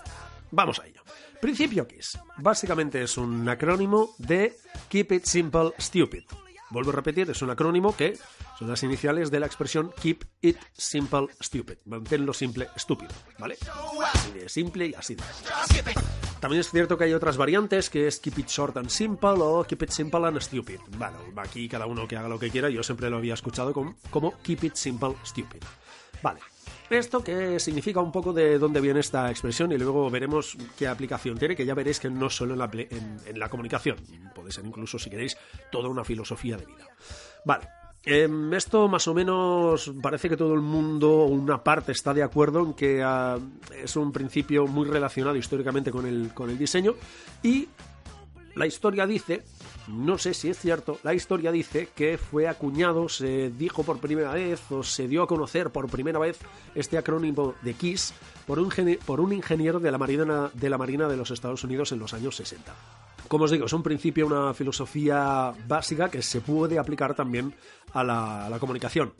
vamos 0.49 0.79
a 0.79 0.87
ello. 0.87 1.03
Principio 1.39 1.87
Kiss. 1.87 2.17
Básicamente 2.37 3.03
es 3.03 3.17
un 3.17 3.47
acrónimo 3.47 4.15
de 4.17 4.57
Keep 4.89 5.11
It 5.11 5.25
Simple 5.25 5.73
Stupid. 5.79 6.23
Vuelvo 6.71 6.89
a 6.89 6.95
repetir, 6.95 7.29
es 7.29 7.41
un 7.41 7.51
acrónimo 7.51 7.95
que 7.95 8.17
son 8.57 8.67
las 8.67 8.81
iniciales 8.81 9.29
de 9.29 9.39
la 9.39 9.45
expresión 9.45 9.93
Keep 10.01 10.25
It 10.41 10.57
Simple 10.73 11.27
Stupid. 11.39 11.77
Manténlo 11.85 12.33
simple, 12.33 12.67
estúpido, 12.75 13.13
¿vale? 13.37 13.57
Así 14.11 14.31
de 14.31 14.49
simple 14.49 14.87
y 14.87 14.93
así 14.95 15.15
de. 15.15 15.23
También 16.39 16.59
es 16.59 16.69
cierto 16.69 16.97
que 16.97 17.05
hay 17.05 17.13
otras 17.13 17.35
variantes, 17.35 17.89
que 17.89 18.07
es 18.07 18.19
Keep 18.19 18.39
It 18.39 18.47
Short 18.47 18.77
and 18.77 18.89
Simple 18.89 19.31
o 19.39 19.63
Keep 19.63 19.83
It 19.83 19.89
Simple 19.89 20.27
and 20.27 20.39
Stupid. 20.39 20.79
Bueno, 20.97 21.17
aquí 21.37 21.67
cada 21.67 21.87
uno 21.87 22.07
que 22.07 22.15
haga 22.15 22.27
lo 22.27 22.37
que 22.37 22.51
quiera, 22.51 22.69
yo 22.69 22.83
siempre 22.83 23.09
lo 23.09 23.17
había 23.17 23.33
escuchado 23.33 23.73
como, 23.73 23.95
como 24.11 24.37
Keep 24.43 24.65
It 24.65 24.75
Simple 24.75 25.15
Stupid. 25.25 25.63
Vale. 26.21 26.39
Esto 26.89 27.21
que 27.23 27.59
significa 27.59 27.99
un 27.99 28.11
poco 28.11 28.31
de 28.31 28.59
dónde 28.59 28.79
viene 28.79 29.01
esta 29.01 29.29
expresión 29.29 29.71
y 29.73 29.77
luego 29.77 30.09
veremos 30.09 30.55
qué 30.77 30.87
aplicación 30.87 31.37
tiene, 31.37 31.55
que 31.55 31.65
ya 31.65 31.73
veréis 31.73 31.99
que 31.99 32.09
no 32.09 32.29
solo 32.29 32.53
en 32.53 32.59
la, 32.59 32.69
en 32.71 33.39
la 33.39 33.49
comunicación, 33.49 33.97
puede 34.33 34.51
ser 34.51 34.65
incluso, 34.65 34.97
si 34.97 35.09
queréis, 35.09 35.37
toda 35.69 35.89
una 35.89 36.05
filosofía 36.05 36.55
de 36.55 36.65
vida. 36.65 36.87
Vale, 37.43 37.67
Em, 38.09 38.53
esto 38.53 38.87
más 38.87 39.05
o 39.09 39.13
menos 39.13 39.91
parece 40.01 40.29
que 40.29 40.37
todo 40.37 40.53
el 40.53 40.61
mundo, 40.61 41.25
una 41.25 41.61
parte, 41.61 41.91
está 41.91 42.13
de 42.13 42.23
acuerdo 42.23 42.63
en 42.63 42.73
que 42.73 43.03
ah, 43.03 43.37
es 43.83 43.97
un 43.97 44.13
principio 44.13 44.65
muy 44.65 44.87
relacionado 44.87 45.35
históricamente 45.35 45.91
con 45.91 46.05
el, 46.05 46.33
con 46.33 46.49
el 46.49 46.57
diseño 46.57 46.95
y 47.43 47.67
la 48.55 48.65
historia 48.65 49.05
dice, 49.05 49.43
no 49.89 50.17
sé 50.17 50.33
si 50.33 50.49
es 50.49 50.57
cierto, 50.57 50.99
la 51.03 51.13
historia 51.13 51.51
dice 51.51 51.89
que 51.93 52.17
fue 52.17 52.47
acuñado, 52.47 53.09
se 53.09 53.49
dijo 53.49 53.83
por 53.83 53.99
primera 53.99 54.31
vez 54.31 54.71
o 54.71 54.83
se 54.83 55.09
dio 55.09 55.21
a 55.21 55.27
conocer 55.27 55.71
por 55.71 55.89
primera 55.89 56.17
vez 56.17 56.39
este 56.75 56.97
acrónimo 56.97 57.55
de 57.61 57.73
KISS 57.73 58.13
por 58.47 58.59
un, 58.59 58.71
por 59.05 59.19
un 59.19 59.33
ingeniero 59.33 59.81
de 59.81 59.91
la, 59.91 59.97
Marina, 59.97 60.49
de 60.53 60.69
la 60.69 60.77
Marina 60.77 61.09
de 61.09 61.17
los 61.17 61.31
Estados 61.31 61.65
Unidos 61.65 61.91
en 61.91 61.99
los 61.99 62.13
años 62.13 62.37
60. 62.37 62.73
Como 63.27 63.43
os 63.43 63.51
digo, 63.51 63.65
es 63.65 63.73
un 63.73 63.83
principio, 63.83 64.25
una 64.25 64.53
filosofía 64.53 65.53
básica 65.67 66.09
que 66.09 66.21
se 66.21 66.39
puede 66.39 66.79
aplicar 66.79 67.13
también 67.13 67.53
a 67.93 68.03
la, 68.03 68.57
comunicación. 68.59 69.13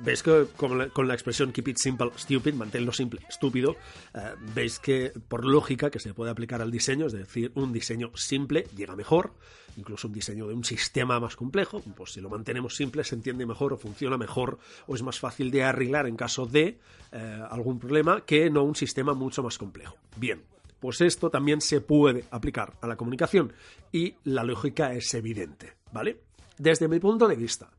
veis 0.00 0.22
que 0.22 0.46
con 0.56 0.78
la, 0.78 1.14
expresión 1.14 1.52
keep 1.52 1.68
it 1.68 1.78
simple, 1.78 2.10
stupid, 2.16 2.54
manténlo 2.54 2.92
simple, 2.92 3.20
estúpido, 3.28 3.76
eh, 4.14 4.34
veis 4.54 4.78
que 4.78 5.12
por 5.28 5.44
lógica 5.44 5.90
que 5.90 6.00
se 6.00 6.12
puede 6.12 6.30
aplicar 6.30 6.60
al 6.60 6.70
diseño, 6.70 7.06
es 7.06 7.12
decir, 7.12 7.52
un 7.54 7.72
diseño 7.72 8.10
simple 8.14 8.66
llega 8.76 8.96
mejor, 8.96 9.32
incluso 9.76 10.08
un 10.08 10.12
diseño 10.12 10.48
de 10.48 10.54
un 10.54 10.64
sistema 10.64 11.20
más 11.20 11.36
complejo, 11.36 11.80
pues 11.96 12.12
si 12.12 12.20
lo 12.20 12.28
mantenemos 12.28 12.74
simple 12.74 13.04
se 13.04 13.14
entiende 13.14 13.46
mejor 13.46 13.72
o 13.72 13.76
funciona 13.78 14.18
mejor 14.18 14.58
o 14.86 14.94
es 14.94 15.02
más 15.02 15.18
fácil 15.20 15.50
de 15.50 15.62
arreglar 15.62 16.06
en 16.08 16.16
caso 16.16 16.46
de 16.46 16.78
eh, 17.12 17.42
algún 17.48 17.78
problema 17.78 18.22
que 18.22 18.50
no 18.50 18.64
un 18.64 18.74
sistema 18.74 19.14
mucho 19.14 19.42
más 19.42 19.56
complejo. 19.56 19.96
Bien, 20.16 20.42
pues 20.80 21.00
esto 21.00 21.30
también 21.30 21.60
se 21.60 21.80
puede 21.80 22.24
aplicar 22.30 22.74
a 22.80 22.86
la 22.86 22.96
comunicación 22.96 23.52
y 23.92 24.14
la 24.24 24.44
lógica 24.44 24.92
es 24.92 25.12
evidente, 25.14 25.74
¿vale? 25.92 26.20
Desde 26.58 26.88
mi 26.88 26.98
punto 26.98 27.28
de 27.28 27.36
vista, 27.36 27.70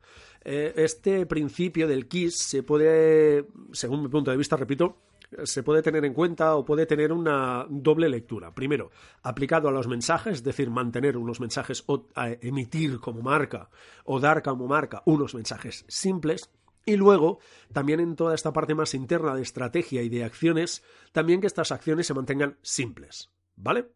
eh, 0.43 0.73
este 0.75 1.25
principio 1.25 1.87
del 1.87 2.07
KISS 2.07 2.37
se 2.37 2.63
puede, 2.63 3.45
según 3.71 4.03
mi 4.03 4.07
punto 4.07 4.31
de 4.31 4.37
vista, 4.37 4.55
repito, 4.55 4.97
se 5.43 5.63
puede 5.63 5.81
tener 5.81 6.03
en 6.05 6.13
cuenta 6.13 6.55
o 6.55 6.65
puede 6.65 6.85
tener 6.85 7.11
una 7.11 7.65
doble 7.69 8.09
lectura. 8.09 8.53
Primero, 8.53 8.91
aplicado 9.21 9.67
a 9.67 9.71
los 9.71 9.87
mensajes, 9.87 10.37
es 10.37 10.43
decir, 10.43 10.69
mantener 10.69 11.17
unos 11.17 11.39
mensajes 11.39 11.83
o 11.87 12.05
emitir 12.41 12.99
como 12.99 13.21
marca 13.21 13.69
o 14.05 14.19
dar 14.19 14.41
como 14.41 14.67
marca 14.67 15.03
unos 15.05 15.35
mensajes 15.35 15.85
simples. 15.87 16.49
Y 16.89 16.97
luego, 16.97 17.37
también 17.71 17.99
en 17.99 18.15
toda 18.15 18.33
esta 18.33 18.51
parte 18.51 18.73
más 18.73 18.95
interna 18.95 19.35
de 19.35 19.43
estrategia 19.43 20.01
y 20.01 20.09
de 20.09 20.23
acciones, 20.23 20.81
también 21.11 21.39
que 21.39 21.45
estas 21.45 21.71
acciones 21.71 22.07
se 22.07 22.15
mantengan 22.15 22.57
simples. 22.63 23.29
¿Vale? 23.55 23.91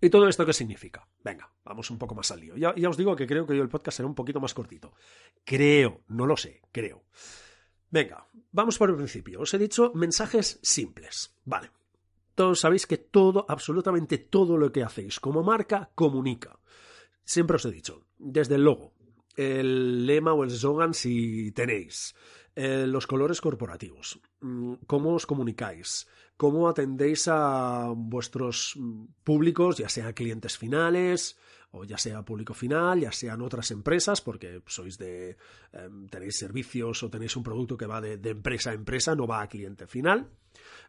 ¿Y 0.00 0.10
todo 0.10 0.26
esto 0.26 0.44
qué 0.44 0.52
significa? 0.52 1.06
Venga, 1.22 1.48
vamos 1.62 1.92
un 1.92 1.98
poco 1.98 2.16
más 2.16 2.32
al 2.32 2.40
lío. 2.40 2.56
Ya, 2.56 2.74
os 2.88 2.96
digo 2.96 3.14
que 3.14 3.28
creo 3.28 3.46
que 3.46 3.52
hoy 3.52 3.60
el 3.60 3.68
podcast 3.68 3.98
será 3.98 4.08
un 4.08 4.16
poquito 4.16 4.40
más 4.40 4.52
cortito. 4.52 4.94
Creo, 5.44 6.02
no 6.08 6.26
lo 6.26 6.36
sé, 6.36 6.60
creo. 6.72 7.04
Venga, 7.88 8.26
vamos 8.50 8.78
por 8.78 8.90
el 8.90 8.96
principio. 8.96 9.42
Os 9.42 9.54
he 9.54 9.58
dicho 9.58 9.92
mensajes 9.94 10.58
simples. 10.60 11.36
Vale. 11.44 11.70
Todos 12.34 12.58
sabéis 12.58 12.88
que 12.88 12.98
todo, 12.98 13.46
absolutamente 13.48 14.18
todo 14.18 14.56
lo 14.56 14.72
que 14.72 14.82
hacéis 14.82 15.20
como 15.20 15.44
marca, 15.44 15.92
comunica. 15.94 16.58
Siempre 17.24 17.54
os 17.54 17.64
he 17.64 17.70
dicho, 17.70 18.08
desde 18.18 18.56
el 18.56 18.64
logo, 18.64 18.92
el 19.36 20.06
lema 20.06 20.32
o 20.32 20.44
el 20.44 20.50
slogan 20.50 20.94
si 20.94 21.52
tenéis, 21.52 22.14
eh, 22.54 22.86
los 22.86 23.06
colores 23.06 23.40
corporativos, 23.40 24.20
mm, 24.40 24.74
cómo 24.86 25.14
os 25.14 25.26
comunicáis, 25.26 26.06
cómo 26.42 26.66
atendéis 26.66 27.28
a 27.28 27.92
vuestros 27.94 28.76
públicos, 29.22 29.78
ya 29.78 29.88
sea 29.88 30.12
clientes 30.12 30.58
finales, 30.58 31.38
o 31.70 31.84
ya 31.84 31.96
sea 31.96 32.24
público 32.24 32.52
final, 32.52 32.98
ya 32.98 33.12
sean 33.12 33.42
otras 33.42 33.70
empresas, 33.70 34.20
porque 34.20 34.60
sois 34.66 34.98
de 34.98 35.36
em, 35.70 36.08
tenéis 36.08 36.34
servicios 36.42 37.00
o 37.04 37.10
tenéis 37.14 37.36
un 37.36 37.44
producto 37.44 37.76
que 37.76 37.86
va 37.86 38.00
de, 38.00 38.18
empresa 38.28 38.70
a 38.70 38.74
empresa, 38.74 39.14
no 39.14 39.28
va 39.28 39.42
a 39.42 39.46
cliente 39.46 39.86
final. 39.86 40.34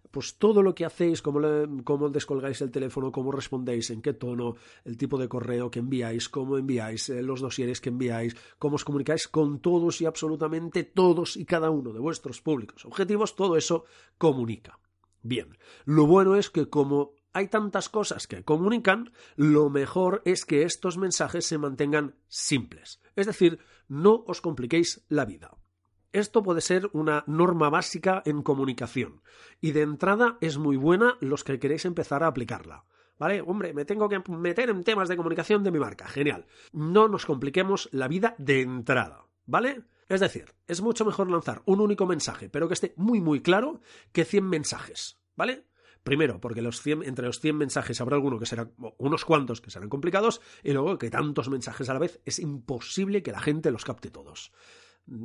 Pues 0.10 0.40
todo 0.40 0.64
lo 0.64 0.74
que 0.74 0.86
hacéis, 0.86 1.22
cómo, 1.22 1.40
cómo 1.84 2.10
descolgáis 2.10 2.60
el 2.62 2.72
teléfono, 2.72 3.12
cómo 3.12 3.32
respondéis, 3.32 3.92
en 3.92 4.02
qué 4.02 4.14
tono, 4.14 4.56
el 4.86 4.98
tipo 4.98 5.20
de 5.20 5.30
correo 5.30 5.70
que 5.70 5.78
enviáis, 5.86 6.30
cómo 6.30 6.58
enviáis, 6.58 7.10
eh, 7.10 7.22
los 7.22 7.42
dosieres 7.42 7.80
que 7.80 7.90
enviáis, 7.90 8.36
cómo 8.58 8.78
os 8.78 8.84
comunicáis 8.84 9.28
con 9.28 9.62
todos 9.62 10.02
y 10.02 10.08
absolutamente 10.08 10.84
todos 10.84 11.38
y 11.38 11.46
cada 11.46 11.70
uno 11.70 11.94
de 11.94 12.00
vuestros 12.00 12.42
públicos 12.42 12.86
objetivos, 12.86 13.36
todo 13.36 13.56
eso 13.56 13.86
comunica. 14.18 14.80
Bien, 15.24 15.58
lo 15.86 16.06
bueno 16.06 16.36
es 16.36 16.50
que 16.50 16.70
como 16.70 17.14
hay 17.32 17.48
tantas 17.48 17.90
cosas 17.90 18.28
que 18.28 18.44
comunican, 18.44 19.12
lo 19.36 19.70
mejor 19.70 20.22
es 20.26 20.46
que 20.46 20.64
estos 20.64 20.98
mensajes 20.98 21.46
se 21.46 21.58
mantengan 21.58 22.16
simples. 22.28 23.02
Es 23.16 23.26
decir, 23.26 23.60
no 23.88 24.24
os 24.28 24.42
compliquéis 24.42 25.04
la 25.08 25.26
vida. 25.26 25.58
Esto 26.12 26.44
puede 26.44 26.62
ser 26.62 26.90
una 26.94 27.24
norma 27.26 27.70
básica 27.70 28.22
en 28.26 28.44
comunicación 28.44 29.24
y 29.62 29.72
de 29.72 29.82
entrada 29.82 30.38
es 30.42 30.60
muy 30.60 30.78
buena 30.78 31.18
los 31.22 31.44
que 31.44 31.58
queréis 31.58 31.86
empezar 31.86 32.24
a 32.24 32.28
aplicarla. 32.28 32.86
¿Vale? 33.18 33.42
Hombre, 33.42 33.74
me 33.74 33.86
tengo 33.86 34.10
que 34.10 34.22
meter 34.28 34.70
en 34.70 34.84
temas 34.84 35.08
de 35.08 35.16
comunicación 35.16 35.64
de 35.64 35.72
mi 35.72 35.80
marca. 35.80 36.08
Genial. 36.08 36.46
No 36.74 37.08
nos 37.08 37.26
compliquemos 37.26 37.88
la 37.92 38.08
vida 38.08 38.36
de 38.38 38.62
entrada. 38.62 39.28
¿Vale? 39.46 39.84
Es 40.10 40.20
decir, 40.20 40.54
es 40.68 40.82
mucho 40.82 41.06
mejor 41.06 41.30
lanzar 41.30 41.62
un 41.66 41.82
único 41.82 42.06
mensaje, 42.06 42.50
pero 42.50 42.68
que 42.68 42.74
esté 42.74 42.94
muy 42.98 43.22
muy 43.22 43.42
claro, 43.42 43.82
que 44.12 44.26
100 44.26 44.46
mensajes. 44.46 45.20
¿Vale? 45.36 45.66
Primero, 46.04 46.42
porque 46.42 46.60
entre 46.60 47.26
los 47.26 47.40
100 47.40 47.56
mensajes 47.56 48.02
habrá 48.02 48.18
alguno 48.18 48.38
que 48.38 48.46
será, 48.46 48.70
unos 48.98 49.24
cuantos 49.24 49.62
que 49.62 49.72
serán 49.72 49.90
complicados, 49.90 50.42
y 50.62 50.74
luego 50.74 50.98
que 50.98 51.10
tantos 51.10 51.50
mensajes 51.50 51.90
a 51.90 51.94
la 51.94 52.00
vez 52.00 52.20
es 52.26 52.40
imposible 52.40 53.24
que 53.24 53.32
la 53.32 53.40
gente 53.40 53.72
los 53.72 53.86
capte 53.86 54.12
todos. 54.12 54.52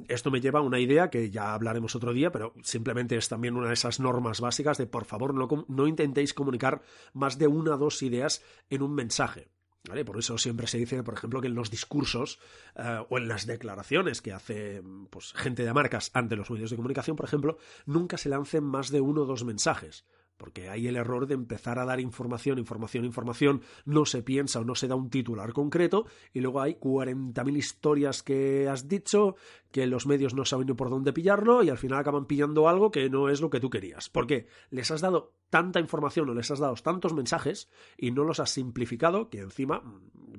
Esto 0.08 0.30
me 0.30 0.40
lleva 0.40 0.60
a 0.60 0.62
una 0.62 0.80
idea 0.80 1.10
que 1.10 1.30
ya 1.30 1.54
hablaremos 1.54 1.94
otro 1.96 2.12
día, 2.12 2.30
pero 2.30 2.54
simplemente 2.62 3.16
es 3.16 3.28
también 3.28 3.56
una 3.56 3.68
de 3.68 3.74
esas 3.74 4.00
normas 4.00 4.40
básicas 4.40 4.78
de 4.78 4.86
por 4.86 5.04
favor 5.04 5.34
no, 5.34 5.48
no 5.68 5.86
intentéis 5.86 6.34
comunicar 6.34 6.82
más 7.12 7.38
de 7.38 7.48
una 7.48 7.74
o 7.74 7.78
dos 7.78 8.02
ideas 8.02 8.42
en 8.70 8.82
un 8.82 8.94
mensaje. 8.94 9.48
¿Vale? 9.86 10.04
Por 10.04 10.18
eso 10.18 10.36
siempre 10.38 10.66
se 10.66 10.78
dice, 10.78 11.02
por 11.02 11.14
ejemplo, 11.14 11.40
que 11.40 11.46
en 11.46 11.54
los 11.54 11.70
discursos 11.70 12.38
eh, 12.76 13.00
o 13.08 13.18
en 13.18 13.28
las 13.28 13.46
declaraciones 13.46 14.20
que 14.20 14.32
hace 14.32 14.82
pues, 15.10 15.32
gente 15.32 15.64
de 15.64 15.72
marcas 15.72 16.10
ante 16.14 16.36
los 16.36 16.50
medios 16.50 16.70
de 16.70 16.76
comunicación, 16.76 17.16
por 17.16 17.26
ejemplo, 17.26 17.58
nunca 17.86 18.18
se 18.18 18.28
lancen 18.28 18.64
más 18.64 18.90
de 18.90 19.00
uno 19.00 19.22
o 19.22 19.26
dos 19.26 19.44
mensajes 19.44 20.04
porque 20.38 20.70
hay 20.70 20.86
el 20.86 20.96
error 20.96 21.26
de 21.26 21.34
empezar 21.34 21.78
a 21.78 21.84
dar 21.84 22.00
información, 22.00 22.58
información, 22.58 23.04
información, 23.04 23.60
no 23.84 24.06
se 24.06 24.22
piensa 24.22 24.60
o 24.60 24.64
no 24.64 24.74
se 24.74 24.88
da 24.88 24.94
un 24.94 25.10
titular 25.10 25.52
concreto 25.52 26.06
y 26.32 26.40
luego 26.40 26.60
hay 26.60 26.74
40.000 26.74 27.56
historias 27.56 28.22
que 28.22 28.68
has 28.68 28.88
dicho 28.88 29.36
que 29.70 29.86
los 29.86 30.06
medios 30.06 30.34
no 30.34 30.44
saben 30.44 30.68
ni 30.68 30.74
por 30.74 30.88
dónde 30.90 31.12
pillarlo 31.12 31.62
y 31.62 31.70
al 31.70 31.76
final 31.76 31.98
acaban 31.98 32.26
pillando 32.26 32.68
algo 32.68 32.90
que 32.90 33.10
no 33.10 33.28
es 33.28 33.40
lo 33.40 33.50
que 33.50 33.60
tú 33.60 33.68
querías. 33.68 34.08
Porque 34.08 34.46
les 34.70 34.90
has 34.90 35.00
dado 35.00 35.34
tanta 35.50 35.80
información 35.80 36.30
o 36.30 36.34
les 36.34 36.50
has 36.50 36.60
dado 36.60 36.74
tantos 36.76 37.12
mensajes 37.12 37.68
y 37.96 38.12
no 38.12 38.24
los 38.24 38.40
has 38.40 38.50
simplificado 38.50 39.28
que 39.28 39.40
encima 39.40 39.82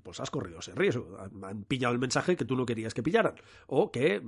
pues 0.02 0.20
has 0.20 0.32
corrido 0.32 0.60
ese 0.60 0.74
riesgo. 0.74 1.18
Han 1.44 1.64
pillado 1.66 1.94
el 1.94 2.00
mensaje 2.00 2.36
que 2.36 2.46
tú 2.46 2.56
no 2.56 2.66
querías 2.66 2.94
que 2.94 3.04
pillaran 3.04 3.36
o 3.68 3.92
que 3.92 4.22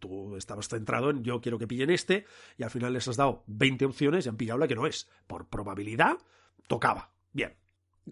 tú 0.00 0.36
estabas 0.36 0.68
centrado 0.68 1.10
en 1.10 1.22
yo 1.22 1.40
quiero 1.40 1.58
que 1.58 1.68
pillen 1.68 1.90
este 1.90 2.26
y 2.58 2.64
al 2.64 2.70
final 2.70 2.92
les 2.92 3.06
has 3.06 3.16
dado 3.16 3.44
20 3.46 3.84
opciones 3.84 4.26
y 4.26 4.28
han 4.28 4.36
pillado 4.36 4.58
la 4.58 4.66
que 4.68 4.74
no 4.74 4.86
es. 4.86 5.08
Por 5.26 5.48
probabilidad, 5.48 6.18
tocaba. 6.66 7.12
Bien. 7.32 7.54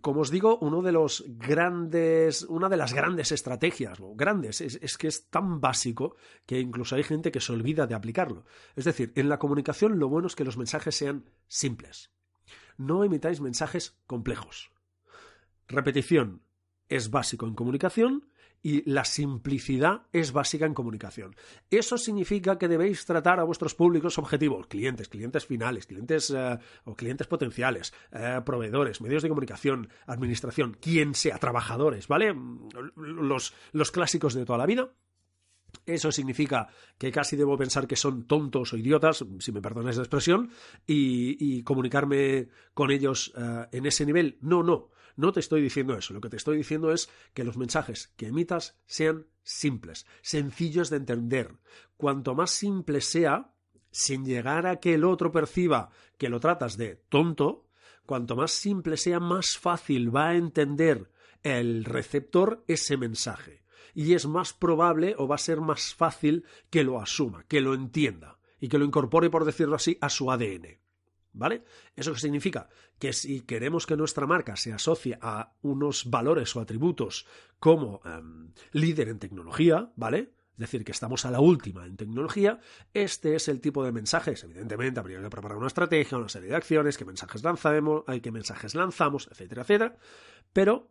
Como 0.00 0.20
os 0.20 0.30
digo, 0.30 0.58
uno 0.60 0.82
de 0.82 0.92
los 0.92 1.24
grandes, 1.26 2.42
una 2.42 2.68
de 2.68 2.76
las 2.76 2.92
grandes 2.92 3.32
estrategias, 3.32 3.98
grandes, 4.14 4.60
es, 4.60 4.78
es 4.80 4.96
que 4.96 5.08
es 5.08 5.28
tan 5.28 5.60
básico 5.60 6.14
que 6.46 6.60
incluso 6.60 6.94
hay 6.94 7.02
gente 7.02 7.32
que 7.32 7.40
se 7.40 7.52
olvida 7.52 7.86
de 7.86 7.94
aplicarlo. 7.94 8.44
Es 8.76 8.84
decir, 8.84 9.12
en 9.16 9.28
la 9.28 9.38
comunicación 9.38 9.98
lo 9.98 10.08
bueno 10.08 10.28
es 10.28 10.36
que 10.36 10.44
los 10.44 10.56
mensajes 10.56 10.94
sean 10.94 11.24
simples. 11.48 12.12
No 12.76 13.02
emitáis 13.02 13.40
mensajes 13.40 13.98
complejos. 14.06 14.70
Repetición 15.66 16.42
es 16.88 17.10
básico 17.10 17.46
en 17.46 17.54
comunicación 17.54 18.28
y 18.62 18.88
la 18.90 19.04
simplicidad 19.04 20.02
es 20.12 20.32
básica 20.32 20.66
en 20.66 20.74
comunicación. 20.74 21.36
Eso 21.70 21.96
significa 21.98 22.58
que 22.58 22.68
debéis 22.68 23.04
tratar 23.04 23.40
a 23.40 23.44
vuestros 23.44 23.74
públicos 23.74 24.18
objetivos, 24.18 24.66
clientes, 24.66 25.08
clientes 25.08 25.46
finales, 25.46 25.86
clientes 25.86 26.30
eh, 26.36 26.58
o 26.84 26.94
clientes 26.94 27.26
potenciales, 27.26 27.92
eh, 28.12 28.40
proveedores, 28.44 29.00
medios 29.00 29.22
de 29.22 29.28
comunicación, 29.28 29.88
administración, 30.06 30.76
quien 30.80 31.14
sea, 31.14 31.38
trabajadores, 31.38 32.08
¿vale? 32.08 32.34
Los, 32.96 33.54
los 33.72 33.90
clásicos 33.90 34.34
de 34.34 34.44
toda 34.44 34.58
la 34.58 34.66
vida. 34.66 34.90
Eso 35.86 36.12
significa 36.12 36.68
que 36.98 37.10
casi 37.10 37.36
debo 37.36 37.56
pensar 37.56 37.86
que 37.86 37.96
son 37.96 38.26
tontos 38.26 38.72
o 38.72 38.76
idiotas, 38.76 39.24
si 39.38 39.52
me 39.52 39.62
perdonáis 39.62 39.96
la 39.96 40.02
expresión, 40.02 40.50
y, 40.86 41.62
comunicarme 41.62 42.48
con 42.74 42.90
ellos 42.90 43.32
eh, 43.36 43.66
en 43.72 43.86
ese 43.86 44.06
nivel. 44.06 44.38
No, 44.40 44.62
no. 44.62 44.90
No 45.18 45.32
te 45.32 45.40
estoy 45.40 45.60
diciendo 45.60 45.98
eso, 45.98 46.14
lo 46.14 46.20
que 46.20 46.28
te 46.28 46.36
estoy 46.36 46.58
diciendo 46.58 46.92
es 46.92 47.10
que 47.34 47.42
los 47.42 47.56
mensajes 47.56 48.14
que 48.16 48.28
emitas 48.28 48.78
sean 48.86 49.26
simples, 49.42 50.06
sencillos 50.22 50.90
de 50.90 50.98
entender. 50.98 51.56
Cuanto 51.96 52.36
más 52.36 52.52
simple 52.52 53.00
sea, 53.00 53.52
sin 53.90 54.24
llegar 54.24 54.68
a 54.68 54.76
que 54.76 54.94
el 54.94 55.02
otro 55.02 55.32
perciba 55.32 55.90
que 56.18 56.28
lo 56.28 56.38
tratas 56.38 56.76
de 56.76 57.02
tonto, 57.08 57.66
cuanto 58.06 58.36
más 58.36 58.52
simple 58.52 58.96
sea, 58.96 59.18
más 59.18 59.58
fácil 59.58 60.14
va 60.14 60.28
a 60.28 60.36
entender 60.36 61.10
el 61.42 61.84
receptor 61.84 62.62
ese 62.68 62.96
mensaje. 62.96 63.64
y 63.94 64.14
es 64.14 64.26
más 64.26 64.52
probable 64.52 65.16
o 65.18 65.26
va 65.26 65.34
a 65.34 65.38
ser 65.38 65.60
más 65.60 65.96
fácil 65.96 66.44
que 66.70 66.84
lo 66.84 67.00
asuma, 67.00 67.42
que 67.48 67.60
lo 67.60 67.74
entienda 67.74 68.38
y 68.60 68.68
que 68.68 68.78
lo 68.78 68.84
incorpore, 68.84 69.30
por 69.30 69.44
decirlo 69.44 69.74
así, 69.74 69.98
a 70.00 70.10
su 70.10 70.30
ADN. 70.30 70.78
¿Vale? 71.38 71.62
¿Eso 71.94 72.12
qué 72.12 72.18
significa? 72.18 72.68
Que 72.98 73.12
si 73.12 73.42
queremos 73.42 73.86
que 73.86 73.96
nuestra 73.96 74.26
marca 74.26 74.56
se 74.56 74.72
asocie 74.72 75.18
a 75.22 75.54
unos 75.62 76.10
valores 76.10 76.54
o 76.56 76.60
atributos 76.60 77.26
como 77.60 78.00
em, 78.04 78.52
líder 78.72 79.08
en 79.08 79.20
tecnología, 79.20 79.92
¿vale? 79.94 80.32
Es 80.52 80.58
decir, 80.58 80.84
que 80.84 80.90
estamos 80.90 81.24
a 81.24 81.30
la 81.30 81.38
última 81.38 81.86
en 81.86 81.96
tecnología, 81.96 82.58
este 82.92 83.36
es 83.36 83.46
el 83.46 83.60
tipo 83.60 83.84
de 83.84 83.92
mensajes. 83.92 84.42
Evidentemente, 84.42 84.98
habría 84.98 85.22
que 85.22 85.30
preparar 85.30 85.56
una 85.56 85.68
estrategia, 85.68 86.18
una 86.18 86.28
serie 86.28 86.48
de 86.48 86.56
acciones, 86.56 86.98
qué 86.98 87.04
mensajes 87.04 87.44
lanzamos, 87.44 88.02
hay 88.08 88.20
qué 88.20 88.32
mensajes 88.32 88.74
lanzamos, 88.74 89.28
etcétera, 89.30 89.62
etcétera. 89.62 89.96
Pero 90.52 90.90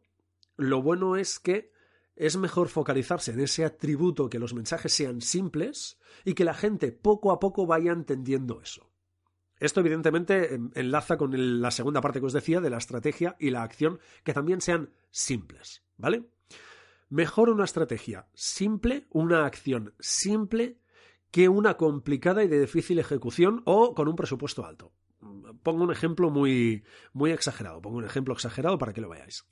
lo 0.55 0.81
bueno 0.81 1.17
es 1.17 1.39
que 1.39 1.73
es 2.15 2.37
mejor 2.37 2.69
focalizarse 2.69 3.33
en 3.33 3.41
ese 3.41 3.65
atributo, 3.65 4.29
que 4.29 4.39
los 4.39 4.53
mensajes 4.53 4.93
sean 4.93 5.19
simples 5.19 5.99
y 6.23 6.33
que 6.33 6.45
la 6.45 6.53
gente 6.53 6.93
poco 6.93 7.33
a 7.33 7.39
poco 7.41 7.67
vaya 7.67 7.91
entendiendo 7.91 8.61
eso. 8.61 8.86
Esto 9.59 9.79
evidentemente 9.79 10.59
enlaza 10.75 11.17
con 11.17 11.61
la 11.61 11.71
segunda 11.71 12.01
parte 12.01 12.19
que 12.19 12.27
os 12.27 12.33
decía 12.33 12.61
de 12.61 12.69
la 12.69 12.77
estrategia 12.77 13.35
y 13.39 13.49
la 13.49 13.63
acción, 13.63 13.99
que 14.23 14.33
también 14.33 14.61
sean 14.61 14.91
simples, 15.09 15.83
¿vale? 15.97 16.29
Mejor 17.09 17.49
una 17.49 17.65
estrategia 17.65 18.27
simple, 18.33 19.07
una 19.09 19.45
acción 19.45 19.93
simple, 19.99 20.79
que 21.31 21.49
una 21.49 21.75
complicada 21.75 22.43
y 22.43 22.47
de 22.47 22.59
difícil 22.59 22.99
ejecución 22.99 23.61
o 23.65 23.95
con 23.95 24.07
un 24.07 24.15
presupuesto 24.15 24.65
alto. 24.65 24.93
Pongo 25.63 25.83
un 25.83 25.91
ejemplo 25.91 26.29
muy, 26.29 26.83
muy 27.13 27.31
exagerado, 27.31 27.81
pongo 27.81 27.97
un 27.97 28.05
ejemplo 28.05 28.33
exagerado 28.33 28.77
para 28.77 28.93
que 28.93 29.01
lo 29.01 29.09
veáis. 29.09 29.45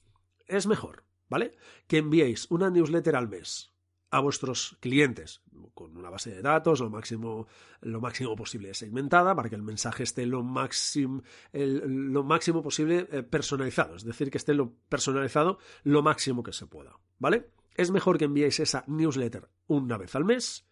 Es 0.45 0.67
mejor, 0.67 1.05
¿vale? 1.27 1.57
Que 1.87 1.97
enviéis 1.97 2.45
una 2.51 2.69
newsletter 2.69 3.15
al 3.15 3.27
mes 3.27 3.74
a 4.15 4.21
vuestros 4.21 4.77
clientes 4.79 5.41
con 5.73 5.97
una 5.97 6.09
base 6.09 6.31
de 6.31 6.41
datos 6.41 6.79
lo 6.79 6.89
máximo, 6.89 7.47
lo 7.81 7.99
máximo 7.99 8.33
posible 8.33 8.73
segmentada 8.73 9.35
para 9.35 9.49
que 9.49 9.55
el 9.55 9.61
mensaje 9.61 10.03
esté 10.03 10.25
lo 10.25 10.41
máximo, 10.41 11.21
lo 11.51 12.23
máximo 12.23 12.63
posible 12.63 13.09
eh, 13.11 13.23
personalizado, 13.23 13.97
es 13.97 14.05
decir, 14.05 14.31
que 14.31 14.37
esté 14.37 14.53
lo 14.53 14.71
personalizado 14.87 15.59
lo 15.83 16.01
máximo 16.01 16.43
que 16.43 16.53
se 16.53 16.65
pueda, 16.65 16.97
¿vale? 17.19 17.49
Es 17.75 17.91
mejor 17.91 18.17
que 18.17 18.23
enviéis 18.23 18.61
esa 18.61 18.85
newsletter 18.87 19.49
una 19.67 19.97
vez 19.97 20.15
al 20.15 20.23
mes, 20.23 20.65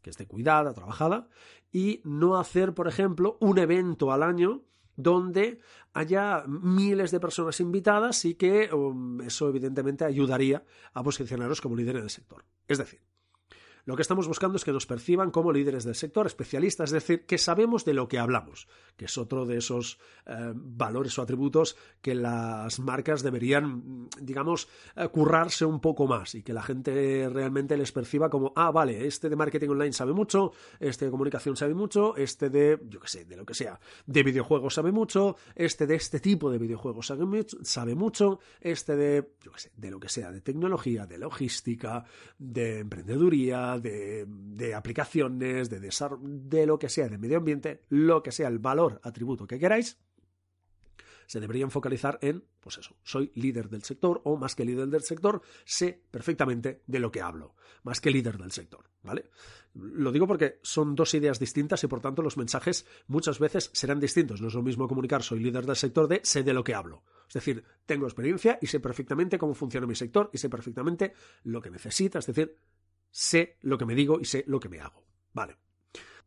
que 0.00 0.08
esté 0.08 0.26
cuidada, 0.26 0.72
trabajada, 0.72 1.28
y 1.70 2.00
no 2.04 2.38
hacer, 2.38 2.72
por 2.72 2.88
ejemplo, 2.88 3.36
un 3.40 3.58
evento 3.58 4.12
al 4.12 4.22
año 4.22 4.64
donde 4.96 5.60
haya 5.92 6.44
miles 6.46 7.10
de 7.10 7.20
personas 7.20 7.60
invitadas 7.60 8.24
y 8.24 8.34
que 8.34 8.72
um, 8.72 9.20
eso 9.20 9.46
evidentemente 9.48 10.06
ayudaría 10.06 10.64
a 10.94 11.02
posicionaros 11.02 11.60
como 11.60 11.76
líder 11.76 11.96
en 11.96 12.04
el 12.04 12.10
sector. 12.10 12.44
Es 12.68 12.78
decir, 12.78 13.00
lo 13.88 13.96
que 13.96 14.02
estamos 14.02 14.28
buscando 14.28 14.58
es 14.58 14.64
que 14.66 14.72
nos 14.72 14.84
perciban 14.84 15.30
como 15.30 15.50
líderes 15.50 15.82
del 15.84 15.94
sector, 15.94 16.26
especialistas, 16.26 16.90
es 16.90 16.92
decir, 16.92 17.24
que 17.24 17.38
sabemos 17.38 17.86
de 17.86 17.94
lo 17.94 18.06
que 18.06 18.18
hablamos, 18.18 18.68
que 18.98 19.06
es 19.06 19.16
otro 19.16 19.46
de 19.46 19.56
esos 19.56 19.98
eh, 20.26 20.52
valores 20.54 21.18
o 21.18 21.22
atributos 21.22 21.74
que 22.02 22.14
las 22.14 22.80
marcas 22.80 23.22
deberían, 23.22 24.10
digamos, 24.20 24.68
eh, 24.94 25.08
currarse 25.08 25.64
un 25.64 25.80
poco 25.80 26.06
más 26.06 26.34
y 26.34 26.42
que 26.42 26.52
la 26.52 26.62
gente 26.62 27.30
realmente 27.30 27.78
les 27.78 27.90
perciba 27.90 28.28
como, 28.28 28.52
ah, 28.56 28.70
vale, 28.70 29.06
este 29.06 29.30
de 29.30 29.36
marketing 29.36 29.70
online 29.70 29.94
sabe 29.94 30.12
mucho, 30.12 30.52
este 30.78 31.06
de 31.06 31.10
comunicación 31.10 31.56
sabe 31.56 31.72
mucho, 31.72 32.14
este 32.14 32.50
de, 32.50 32.78
yo 32.90 33.00
qué 33.00 33.08
sé, 33.08 33.24
de 33.24 33.38
lo 33.38 33.46
que 33.46 33.54
sea, 33.54 33.80
de 34.04 34.22
videojuegos 34.22 34.74
sabe 34.74 34.92
mucho, 34.92 35.36
este 35.54 35.86
de 35.86 35.94
este 35.94 36.20
tipo 36.20 36.50
de 36.50 36.58
videojuegos 36.58 37.06
sabe 37.06 37.24
sabe 37.62 37.94
mucho 37.94 38.38
este 38.60 38.96
de, 38.96 39.32
yo 39.42 39.50
qué 39.52 39.60
sé, 39.60 39.72
de 39.74 39.90
lo 39.90 39.98
que 39.98 40.10
sea, 40.10 40.30
de 40.30 40.42
tecnología, 40.42 41.06
de 41.06 41.16
logística, 41.16 42.04
de 42.38 42.80
emprendeduría, 42.80 43.77
de, 43.80 44.74
aplicaciones, 44.74 45.70
de, 45.70 45.80
de 45.80 46.66
lo 46.66 46.78
que 46.78 46.88
sea, 46.88 47.08
de 47.08 47.18
medio 47.18 47.38
ambiente, 47.38 47.82
lo 47.88 48.22
que 48.22 48.32
sea 48.32 48.48
el 48.48 48.58
valor, 48.58 49.00
atributo 49.02 49.46
que 49.46 49.58
queráis, 49.58 49.98
se 51.28 51.40
deberían 51.40 51.70
focalizar 51.70 52.18
en, 52.22 52.42
pues 52.58 52.78
eso, 52.78 52.96
soy 53.02 53.30
líder 53.34 53.68
del 53.68 53.82
sector 53.82 54.22
o 54.24 54.38
más 54.38 54.56
que 54.56 54.64
líder 54.64 54.88
del 54.88 55.02
sector, 55.02 55.42
sé 55.64 56.02
perfectamente 56.10 56.82
de 56.86 56.98
lo 56.98 57.10
que 57.12 57.20
hablo, 57.20 57.54
más 57.82 58.00
que 58.00 58.10
líder 58.10 58.38
del 58.38 58.50
sector, 58.50 58.88
¿vale? 59.02 59.28
Lo 59.74 60.10
digo 60.10 60.26
porque 60.26 60.58
son 60.62 60.94
dos 60.94 61.12
ideas 61.12 61.38
distintas 61.38 61.84
y 61.84 61.86
por 61.86 62.00
tanto 62.00 62.22
los 62.22 62.38
mensajes 62.38 62.86
muchas 63.08 63.38
veces 63.38 63.70
serán 63.74 64.00
distintos. 64.00 64.40
No 64.40 64.48
es 64.48 64.54
lo 64.54 64.62
mismo 64.62 64.88
comunicar 64.88 65.22
soy 65.22 65.40
líder 65.40 65.66
del 65.66 65.76
sector 65.76 66.08
de 66.08 66.20
sé 66.24 66.42
de 66.42 66.54
lo 66.54 66.64
que 66.64 66.74
hablo. 66.74 67.04
Es 67.28 67.34
decir, 67.34 67.62
tengo 67.84 68.06
experiencia 68.06 68.58
y 68.62 68.66
sé 68.66 68.80
perfectamente 68.80 69.38
cómo 69.38 69.54
funciona 69.54 69.86
mi 69.86 69.94
sector 69.94 70.30
y 70.32 70.38
sé 70.38 70.48
perfectamente 70.48 71.12
lo 71.44 71.60
que 71.60 71.70
necesita, 71.70 72.20
es 72.20 72.26
decir, 72.26 72.56
sé 73.10 73.56
lo 73.62 73.78
que 73.78 73.86
me 73.86 73.94
digo 73.94 74.20
y 74.20 74.24
sé 74.24 74.44
lo 74.46 74.60
que 74.60 74.68
me 74.68 74.80
hago. 74.80 75.04
Vale. 75.32 75.56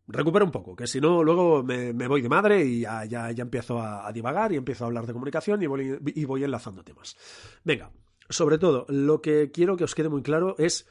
Recupero 0.07 0.43
un 0.43 0.51
poco, 0.51 0.75
que 0.75 0.87
si 0.87 0.99
no, 0.99 1.23
luego 1.23 1.63
me, 1.63 1.93
voy 1.93 2.21
de 2.21 2.29
madre 2.29 2.65
y 2.65 2.81
ya, 2.81 3.05
ya, 3.05 3.29
empiezo 3.29 3.79
a, 3.79 4.11
divagar 4.11 4.51
y 4.51 4.57
empiezo 4.57 4.83
a 4.83 4.87
hablar 4.87 5.05
de 5.05 5.13
comunicación 5.13 5.61
y 5.61 5.67
voy, 5.67 5.99
y 6.03 6.25
voy 6.25 6.43
enlazando 6.43 6.83
temas. 6.83 7.15
Venga, 7.63 7.91
sobre 8.31 8.57
todo, 8.57 8.85
lo 8.87 9.21
que 9.21 9.51
quiero 9.51 9.75
que 9.75 9.83
os 9.83 9.93
quede 9.93 10.07
muy 10.07 10.21
claro 10.21 10.55
es, 10.57 10.87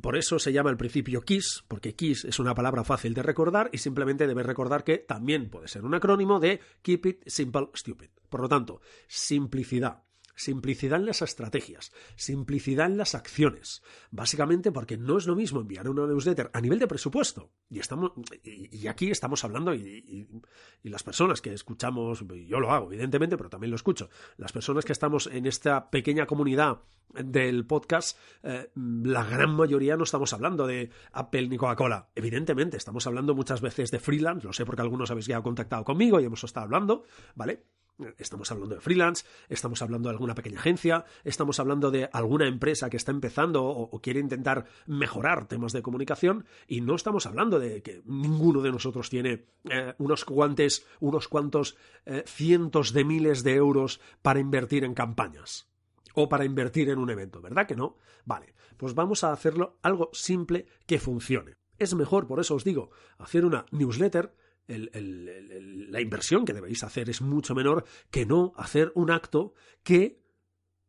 por 0.00 0.16
eso 0.16 0.38
se 0.38 0.52
llama 0.52 0.68
el 0.70 0.76
principio 0.76 1.22
KISS, 1.22 1.64
porque 1.66 1.94
KISS 1.94 2.26
es 2.26 2.38
una 2.38 2.54
palabra 2.54 2.84
fácil 2.84 3.14
de 3.14 3.22
recordar 3.22 3.70
y 3.72 3.78
simplemente 3.78 4.26
debes 4.26 4.44
recordar 4.44 4.84
que 4.84 4.98
también 4.98 5.48
puede 5.48 5.68
ser 5.68 5.84
un 5.84 5.94
acrónimo 5.94 6.38
de 6.38 6.60
Keep 6.82 7.06
It 7.06 7.22
Simple 7.26 7.70
Stupid. 7.74 8.10
Por 8.28 8.42
lo 8.42 8.48
tanto, 8.48 8.82
simplicidad, 9.06 10.02
simplicidad 10.34 11.00
en 11.00 11.06
las 11.06 11.22
estrategias, 11.22 11.92
simplicidad 12.16 12.86
en 12.86 12.96
las 12.96 13.14
acciones. 13.14 13.82
Básicamente 14.10 14.72
porque 14.72 14.96
no 14.96 15.18
es 15.18 15.26
lo 15.26 15.36
mismo 15.36 15.60
enviar 15.60 15.88
una 15.88 16.06
newsletter 16.06 16.50
a 16.52 16.60
nivel 16.60 16.78
de 16.78 16.86
presupuesto. 16.86 17.50
Y, 17.68 17.78
estamos, 17.78 18.12
y, 18.42 18.86
aquí 18.86 19.10
estamos 19.10 19.44
hablando, 19.44 19.74
y, 19.74 20.28
las 20.82 21.02
personas 21.02 21.40
que 21.40 21.52
escuchamos, 21.52 22.24
yo 22.46 22.60
lo 22.60 22.72
hago 22.72 22.92
evidentemente, 22.92 23.36
pero 23.36 23.50
también 23.50 23.70
lo 23.70 23.76
escucho, 23.76 24.10
las 24.36 24.52
personas 24.52 24.84
que 24.84 24.92
estamos 24.92 25.26
en 25.26 25.46
esta 25.46 25.90
pequeña 25.90 26.26
comunidad 26.26 26.82
del 27.12 27.66
podcast, 27.66 28.18
eh, 28.42 28.70
la 28.74 29.24
gran 29.24 29.54
mayoría 29.54 29.96
no 29.96 30.04
estamos 30.04 30.32
hablando 30.32 30.66
de 30.66 30.90
Apple 31.12 31.48
ni 31.48 31.56
Coca-Cola. 31.56 32.08
Evidentemente, 32.14 32.76
estamos 32.76 33.06
hablando 33.06 33.34
muchas 33.34 33.60
veces 33.60 33.90
de 33.90 34.00
freelance, 34.00 34.46
lo 34.46 34.52
sé 34.52 34.64
porque 34.64 34.82
algunos 34.82 35.10
habéis 35.10 35.26
ya 35.26 35.40
contactado 35.42 35.84
conmigo 35.84 36.20
y 36.20 36.24
hemos 36.24 36.42
estado 36.44 36.64
hablando, 36.64 37.04
¿vale? 37.34 37.64
Estamos 38.18 38.50
hablando 38.50 38.74
de 38.74 38.80
freelance, 38.80 39.26
estamos 39.48 39.82
hablando 39.82 40.08
de 40.08 40.14
alguna 40.14 40.34
pequeña 40.34 40.58
agencia, 40.58 41.04
estamos 41.24 41.60
hablando 41.60 41.90
de 41.90 42.08
alguna 42.12 42.48
empresa 42.48 42.90
que 42.90 42.96
está 42.96 43.12
empezando 43.12 43.64
o, 43.64 44.00
quiere 44.00 44.18
intentar 44.18 44.66
mejorar 44.86 45.46
temas 45.46 45.72
de 45.72 45.82
comunicación 45.82 46.46
y 46.66 46.80
no 46.80 46.94
estamos 46.94 47.26
hablando 47.26 47.58
de 47.58 47.82
que 47.82 48.02
ninguno 48.04 48.62
de 48.62 48.72
nosotros 48.72 49.10
tiene 49.10 49.46
eh, 49.70 49.94
unos 49.98 50.24
guantes, 50.24 50.86
unos 51.00 51.28
cuantos 51.28 51.76
eh, 52.06 52.24
cientos 52.26 52.92
de 52.92 53.04
miles 53.04 53.44
de 53.44 53.54
euros 53.54 54.00
para 54.22 54.40
invertir 54.40 54.84
en 54.84 54.94
campañas 54.94 55.68
o 56.14 56.28
para 56.28 56.44
invertir 56.44 56.90
en 56.90 56.98
un 56.98 57.10
evento, 57.10 57.40
¿verdad 57.40 57.66
que 57.66 57.76
no? 57.76 57.98
Vale, 58.24 58.54
pues 58.76 58.94
vamos 58.94 59.22
a 59.22 59.32
hacerlo 59.32 59.78
algo 59.82 60.10
simple 60.12 60.66
que 60.86 60.98
funcione. 60.98 61.54
Es 61.78 61.94
mejor, 61.94 62.26
por 62.26 62.40
eso 62.40 62.54
os 62.54 62.64
digo, 62.64 62.90
hacer 63.18 63.44
una 63.44 63.66
newsletter 63.70 64.34
la 64.68 66.00
inversión 66.00 66.44
que 66.44 66.52
debéis 66.52 66.84
hacer 66.84 67.10
es 67.10 67.20
mucho 67.20 67.54
menor 67.54 67.84
que 68.10 68.26
no 68.26 68.52
hacer 68.56 68.92
un 68.94 69.10
acto 69.10 69.54
que 69.82 70.22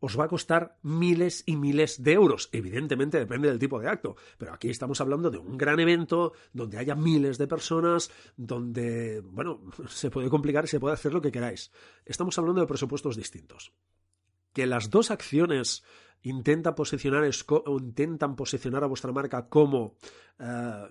os 0.05 0.19
va 0.19 0.25
a 0.25 0.27
costar 0.27 0.77
miles 0.81 1.43
y 1.45 1.55
miles 1.55 2.03
de 2.03 2.11
euros. 2.11 2.49
Evidentemente 2.51 3.17
depende 3.17 3.47
del 3.47 3.57
tipo 3.57 3.79
de 3.79 3.87
acto, 3.87 4.17
pero 4.37 4.53
aquí 4.53 4.69
estamos 4.69 4.99
hablando 4.99 5.31
de 5.31 5.37
un 5.37 5.57
gran 5.57 5.79
evento 5.79 6.33
donde 6.51 6.77
haya 6.77 6.93
miles 6.93 7.37
de 7.37 7.47
personas, 7.47 8.11
donde, 8.35 9.21
bueno, 9.21 9.61
se 9.87 10.11
puede 10.11 10.29
complicar 10.29 10.65
y 10.65 10.67
se 10.67 10.81
puede 10.81 10.95
hacer 10.95 11.13
lo 11.13 11.21
que 11.21 11.31
queráis. 11.31 11.71
Estamos 12.05 12.37
hablando 12.37 12.59
de 12.59 12.67
presupuestos 12.67 13.15
distintos. 13.15 13.71
Que 14.51 14.67
las 14.67 14.89
dos 14.89 15.09
acciones 15.09 15.85
intentan 16.21 16.75
posicionar, 16.75 17.23
intentan 17.67 18.35
posicionar 18.35 18.83
a 18.83 18.87
vuestra 18.87 19.13
marca 19.13 19.47
como 19.47 19.95
eh, 20.37 20.87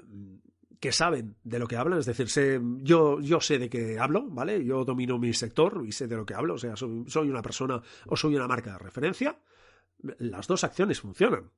que 0.83 0.91
saben 0.91 1.37
de 1.45 1.61
lo 1.61 1.69
que 1.69 1.77
hablan, 1.77 2.01
es 2.01 2.07
decir, 2.07 2.29
sé, 2.29 2.61
yo, 2.79 3.21
yo 3.21 3.41
sé 3.41 3.61
de 3.61 3.71
qué 3.71 4.01
hablo, 4.01 4.27
¿vale? 4.29 4.65
Yo 4.65 4.85
domino 4.85 5.17
mi 5.17 5.33
sector 5.33 5.85
y 5.87 5.93
sé 5.93 6.09
de 6.09 6.17
lo 6.17 6.27
que 6.27 6.35
hablo, 6.35 6.55
o 6.55 6.59
sea, 6.59 6.75
soy, 6.75 7.31
una 7.31 7.41
persona 7.41 7.81
o 8.07 8.17
soy 8.17 8.35
una 8.35 8.49
marca 8.49 8.73
de 8.73 8.79
referencia, 8.79 9.39
las 10.19 10.49
dos 10.49 10.65
acciones 10.65 11.01
funcionan. 11.01 11.53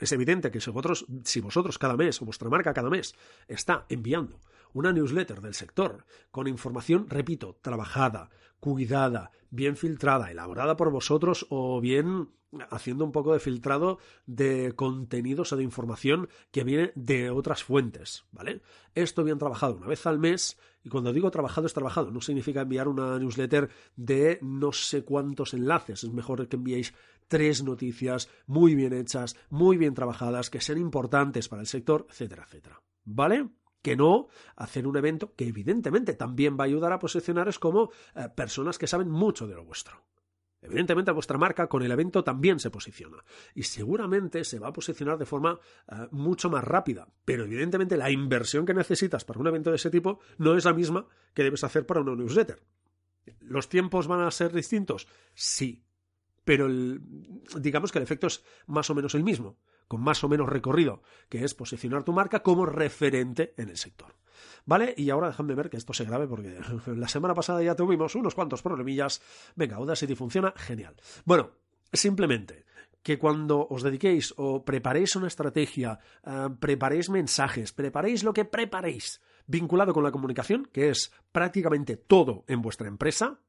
Es 0.00 0.10
evidente 0.10 0.50
que 0.50 0.60
si 0.60 0.68
vosotros, 0.68 1.06
si 1.22 1.40
vosotros 1.40 1.78
cada 1.78 1.96
mes 1.96 2.20
o 2.20 2.24
vuestra 2.24 2.48
marca 2.48 2.74
cada 2.74 2.90
mes 2.90 3.14
está 3.46 3.86
enviando 3.88 4.40
una 4.72 4.92
newsletter 4.92 5.40
del 5.40 5.54
sector 5.54 6.04
con 6.30 6.46
información, 6.46 7.08
repito, 7.08 7.58
trabajada, 7.62 8.30
cuidada, 8.60 9.30
bien 9.50 9.76
filtrada, 9.76 10.30
elaborada 10.30 10.76
por 10.76 10.90
vosotros 10.90 11.46
o 11.50 11.80
bien 11.80 12.30
haciendo 12.70 13.04
un 13.04 13.12
poco 13.12 13.32
de 13.32 13.40
filtrado 13.40 13.98
de 14.26 14.72
contenidos 14.74 15.52
o 15.52 15.56
de 15.56 15.62
información 15.62 16.28
que 16.50 16.64
viene 16.64 16.92
de 16.94 17.30
otras 17.30 17.62
fuentes, 17.62 18.24
¿vale? 18.32 18.62
Esto 18.94 19.24
bien 19.24 19.38
trabajado 19.38 19.76
una 19.76 19.86
vez 19.86 20.06
al 20.06 20.18
mes, 20.18 20.58
y 20.82 20.88
cuando 20.88 21.12
digo 21.12 21.30
trabajado 21.30 21.66
es 21.66 21.74
trabajado, 21.74 22.10
no 22.10 22.20
significa 22.20 22.62
enviar 22.62 22.88
una 22.88 23.18
newsletter 23.18 23.68
de 23.96 24.38
no 24.40 24.72
sé 24.72 25.04
cuántos 25.04 25.54
enlaces, 25.54 26.04
es 26.04 26.12
mejor 26.12 26.48
que 26.48 26.56
enviéis 26.56 26.94
tres 27.28 27.62
noticias 27.62 28.30
muy 28.46 28.74
bien 28.74 28.94
hechas, 28.94 29.36
muy 29.50 29.76
bien 29.76 29.94
trabajadas, 29.94 30.48
que 30.48 30.60
sean 30.60 30.78
importantes 30.78 31.48
para 31.48 31.60
el 31.60 31.66
sector, 31.66 32.06
etcétera, 32.08 32.44
etcétera, 32.46 32.82
¿vale? 33.04 33.48
Que 33.82 33.96
no 33.96 34.28
hacer 34.56 34.86
un 34.86 34.96
evento 34.96 35.34
que 35.34 35.48
evidentemente 35.48 36.14
también 36.14 36.56
va 36.58 36.64
a 36.64 36.66
ayudar 36.66 36.92
a 36.92 36.98
posicionaros 36.98 37.58
como 37.58 37.90
eh, 38.14 38.28
personas 38.34 38.78
que 38.78 38.86
saben 38.86 39.10
mucho 39.10 39.46
de 39.46 39.54
lo 39.54 39.64
vuestro. 39.64 40.02
Evidentemente 40.60 41.12
vuestra 41.12 41.38
marca 41.38 41.68
con 41.68 41.82
el 41.82 41.92
evento 41.92 42.24
también 42.24 42.58
se 42.58 42.70
posiciona 42.70 43.22
y 43.54 43.62
seguramente 43.62 44.42
se 44.44 44.58
va 44.58 44.68
a 44.68 44.72
posicionar 44.72 45.16
de 45.16 45.26
forma 45.26 45.58
eh, 45.90 46.08
mucho 46.10 46.50
más 46.50 46.64
rápida, 46.64 47.08
pero 47.24 47.44
evidentemente 47.44 47.96
la 47.96 48.10
inversión 48.10 48.66
que 48.66 48.74
necesitas 48.74 49.24
para 49.24 49.38
un 49.38 49.46
evento 49.46 49.70
de 49.70 49.76
ese 49.76 49.90
tipo 49.90 50.18
no 50.38 50.56
es 50.56 50.64
la 50.64 50.74
misma 50.74 51.06
que 51.32 51.44
debes 51.44 51.62
hacer 51.62 51.86
para 51.86 52.00
una 52.00 52.16
newsletter. 52.16 52.60
¿Los 53.40 53.68
tiempos 53.68 54.08
van 54.08 54.20
a 54.20 54.30
ser 54.30 54.52
distintos? 54.52 55.06
Sí, 55.34 55.84
pero 56.44 56.66
digamos 57.60 57.92
que 57.92 57.98
el 57.98 58.04
efecto 58.04 58.26
es 58.26 58.42
más 58.66 58.90
o 58.90 58.94
menos 58.94 59.14
el 59.14 59.22
mismo, 59.22 59.58
con 59.88 60.00
más 60.00 60.22
o 60.22 60.28
menos 60.28 60.48
recorrido, 60.48 61.02
que 61.28 61.44
es 61.44 61.54
posicionar 61.54 62.04
tu 62.04 62.12
marca 62.12 62.42
como 62.42 62.66
referente 62.66 63.54
en 63.56 63.70
el 63.70 63.76
sector. 63.76 64.14
¿Vale? 64.64 64.94
Y 64.96 65.10
ahora 65.10 65.28
dejadme 65.28 65.54
ver 65.54 65.70
que 65.70 65.78
esto 65.78 65.94
se 65.94 66.04
grabe 66.04 66.26
porque 66.26 66.60
la 66.86 67.08
semana 67.08 67.34
pasada 67.34 67.62
ya 67.62 67.74
tuvimos 67.74 68.14
unos 68.14 68.34
cuantos 68.34 68.62
problemillas. 68.62 69.22
Venga, 69.56 69.76
Audacity 69.76 70.14
funciona, 70.14 70.52
genial. 70.56 70.94
Bueno, 71.24 71.50
simplemente 71.92 72.66
que 73.02 73.18
cuando 73.18 73.66
os 73.66 73.82
dediquéis 73.82 74.34
o 74.36 74.64
preparéis 74.64 75.16
una 75.16 75.28
estrategia, 75.28 75.98
eh, 76.26 76.48
preparéis 76.60 77.08
mensajes, 77.08 77.72
preparéis 77.72 78.22
lo 78.22 78.34
que 78.34 78.44
preparéis 78.44 79.22
vinculado 79.46 79.94
con 79.94 80.04
la 80.04 80.12
comunicación, 80.12 80.68
que 80.70 80.90
es 80.90 81.10
prácticamente 81.32 81.96
todo 81.96 82.44
en 82.48 82.60
vuestra 82.60 82.86
empresa, 82.88 83.40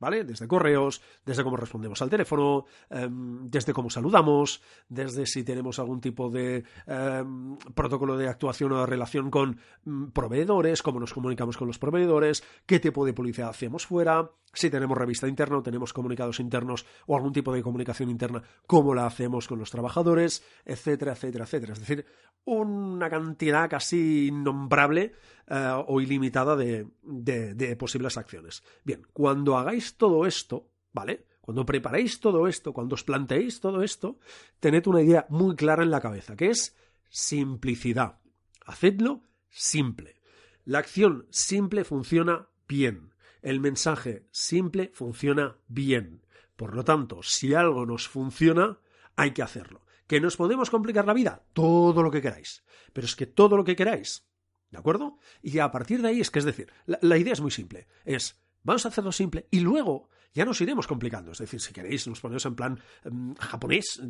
¿vale? 0.00 0.24
Desde 0.24 0.46
correos, 0.46 1.02
desde 1.24 1.44
cómo 1.44 1.56
respondemos 1.56 2.00
al 2.02 2.10
teléfono, 2.10 2.66
em, 2.90 3.46
desde 3.46 3.72
cómo 3.72 3.90
saludamos, 3.90 4.62
desde 4.88 5.26
si 5.26 5.44
tenemos 5.44 5.78
algún 5.78 6.00
tipo 6.00 6.30
de 6.30 6.64
em, 6.86 7.56
protocolo 7.74 8.16
de 8.16 8.28
actuación 8.28 8.72
o 8.72 8.80
de 8.80 8.86
relación 8.86 9.30
con 9.30 9.58
mm, 9.84 10.06
proveedores, 10.06 10.82
cómo 10.82 11.00
nos 11.00 11.14
comunicamos 11.14 11.56
con 11.56 11.66
los 11.66 11.78
proveedores, 11.78 12.42
qué 12.66 12.80
tipo 12.80 13.04
de 13.04 13.12
publicidad 13.12 13.50
hacemos 13.50 13.86
fuera, 13.86 14.30
si 14.52 14.70
tenemos 14.70 14.96
revista 14.96 15.28
interna 15.28 15.62
tenemos 15.62 15.92
comunicados 15.92 16.40
internos 16.40 16.86
o 17.06 17.16
algún 17.16 17.32
tipo 17.32 17.52
de 17.52 17.62
comunicación 17.62 18.10
interna, 18.10 18.42
cómo 18.66 18.94
la 18.94 19.06
hacemos 19.06 19.46
con 19.46 19.58
los 19.58 19.70
trabajadores, 19.70 20.42
etcétera, 20.64 21.12
etcétera, 21.12 21.44
etcétera. 21.44 21.72
Es 21.74 21.80
decir, 21.80 22.06
una 22.44 23.10
cantidad 23.10 23.68
casi 23.68 24.28
innombrable 24.28 25.12
eh, 25.46 25.84
o 25.86 26.00
ilimitada 26.00 26.56
de, 26.56 26.86
de 27.02 27.76
posibles 27.76 28.16
acciones. 28.16 28.62
Bien, 28.84 29.06
cuando 29.12 29.56
hagáis 29.56 29.96
todo 29.96 30.26
esto, 30.26 30.70
¿vale? 30.92 31.26
Cuando 31.40 31.64
preparéis 31.64 32.20
todo 32.20 32.46
esto, 32.46 32.74
cuando 32.74 32.94
os 32.94 33.04
planteéis 33.04 33.60
todo 33.60 33.82
esto, 33.82 34.18
tened 34.60 34.86
una 34.86 35.00
idea 35.00 35.26
muy 35.30 35.56
clara 35.56 35.82
en 35.82 35.90
la 35.90 36.00
cabeza, 36.00 36.36
que 36.36 36.50
es 36.50 36.76
simplicidad. 37.08 38.18
Hacedlo 38.66 39.22
simple. 39.48 40.16
La 40.66 40.80
acción 40.80 41.26
simple 41.30 41.84
funciona 41.84 42.48
bien 42.68 43.14
el 43.42 43.60
mensaje 43.60 44.26
simple 44.30 44.90
funciona 44.94 45.56
bien. 45.68 46.26
Por 46.56 46.74
lo 46.74 46.84
tanto, 46.84 47.22
si 47.22 47.54
algo 47.54 47.86
nos 47.86 48.08
funciona, 48.08 48.78
hay 49.16 49.32
que 49.32 49.42
hacerlo. 49.42 49.84
¿Que 50.06 50.20
nos 50.20 50.36
podemos 50.36 50.70
complicar 50.70 51.06
la 51.06 51.14
vida? 51.14 51.44
Todo 51.52 52.02
lo 52.02 52.10
que 52.10 52.22
queráis. 52.22 52.64
Pero 52.92 53.06
es 53.06 53.14
que 53.14 53.26
todo 53.26 53.56
lo 53.56 53.64
que 53.64 53.76
queráis. 53.76 54.26
¿De 54.70 54.78
acuerdo? 54.78 55.18
Y 55.42 55.58
a 55.58 55.70
partir 55.70 56.02
de 56.02 56.08
ahí 56.08 56.20
es 56.20 56.30
que 56.30 56.38
es 56.38 56.44
decir, 56.44 56.72
la, 56.86 57.16
idea 57.16 57.32
es 57.32 57.40
muy 57.40 57.50
simple. 57.50 57.86
Es, 58.04 58.40
vamos 58.62 58.84
a 58.84 58.88
hacerlo 58.88 59.12
simple 59.12 59.46
y 59.50 59.60
luego 59.60 60.08
ya 60.34 60.44
nos 60.44 60.60
iremos 60.60 60.86
complicando. 60.86 61.32
Es 61.32 61.38
decir, 61.38 61.60
si 61.60 61.72
queréis, 61.72 62.06
nos 62.06 62.20
ponemos 62.20 62.44
en 62.46 62.54
plan 62.54 62.78
em, 63.04 63.34
japonés 63.34 64.00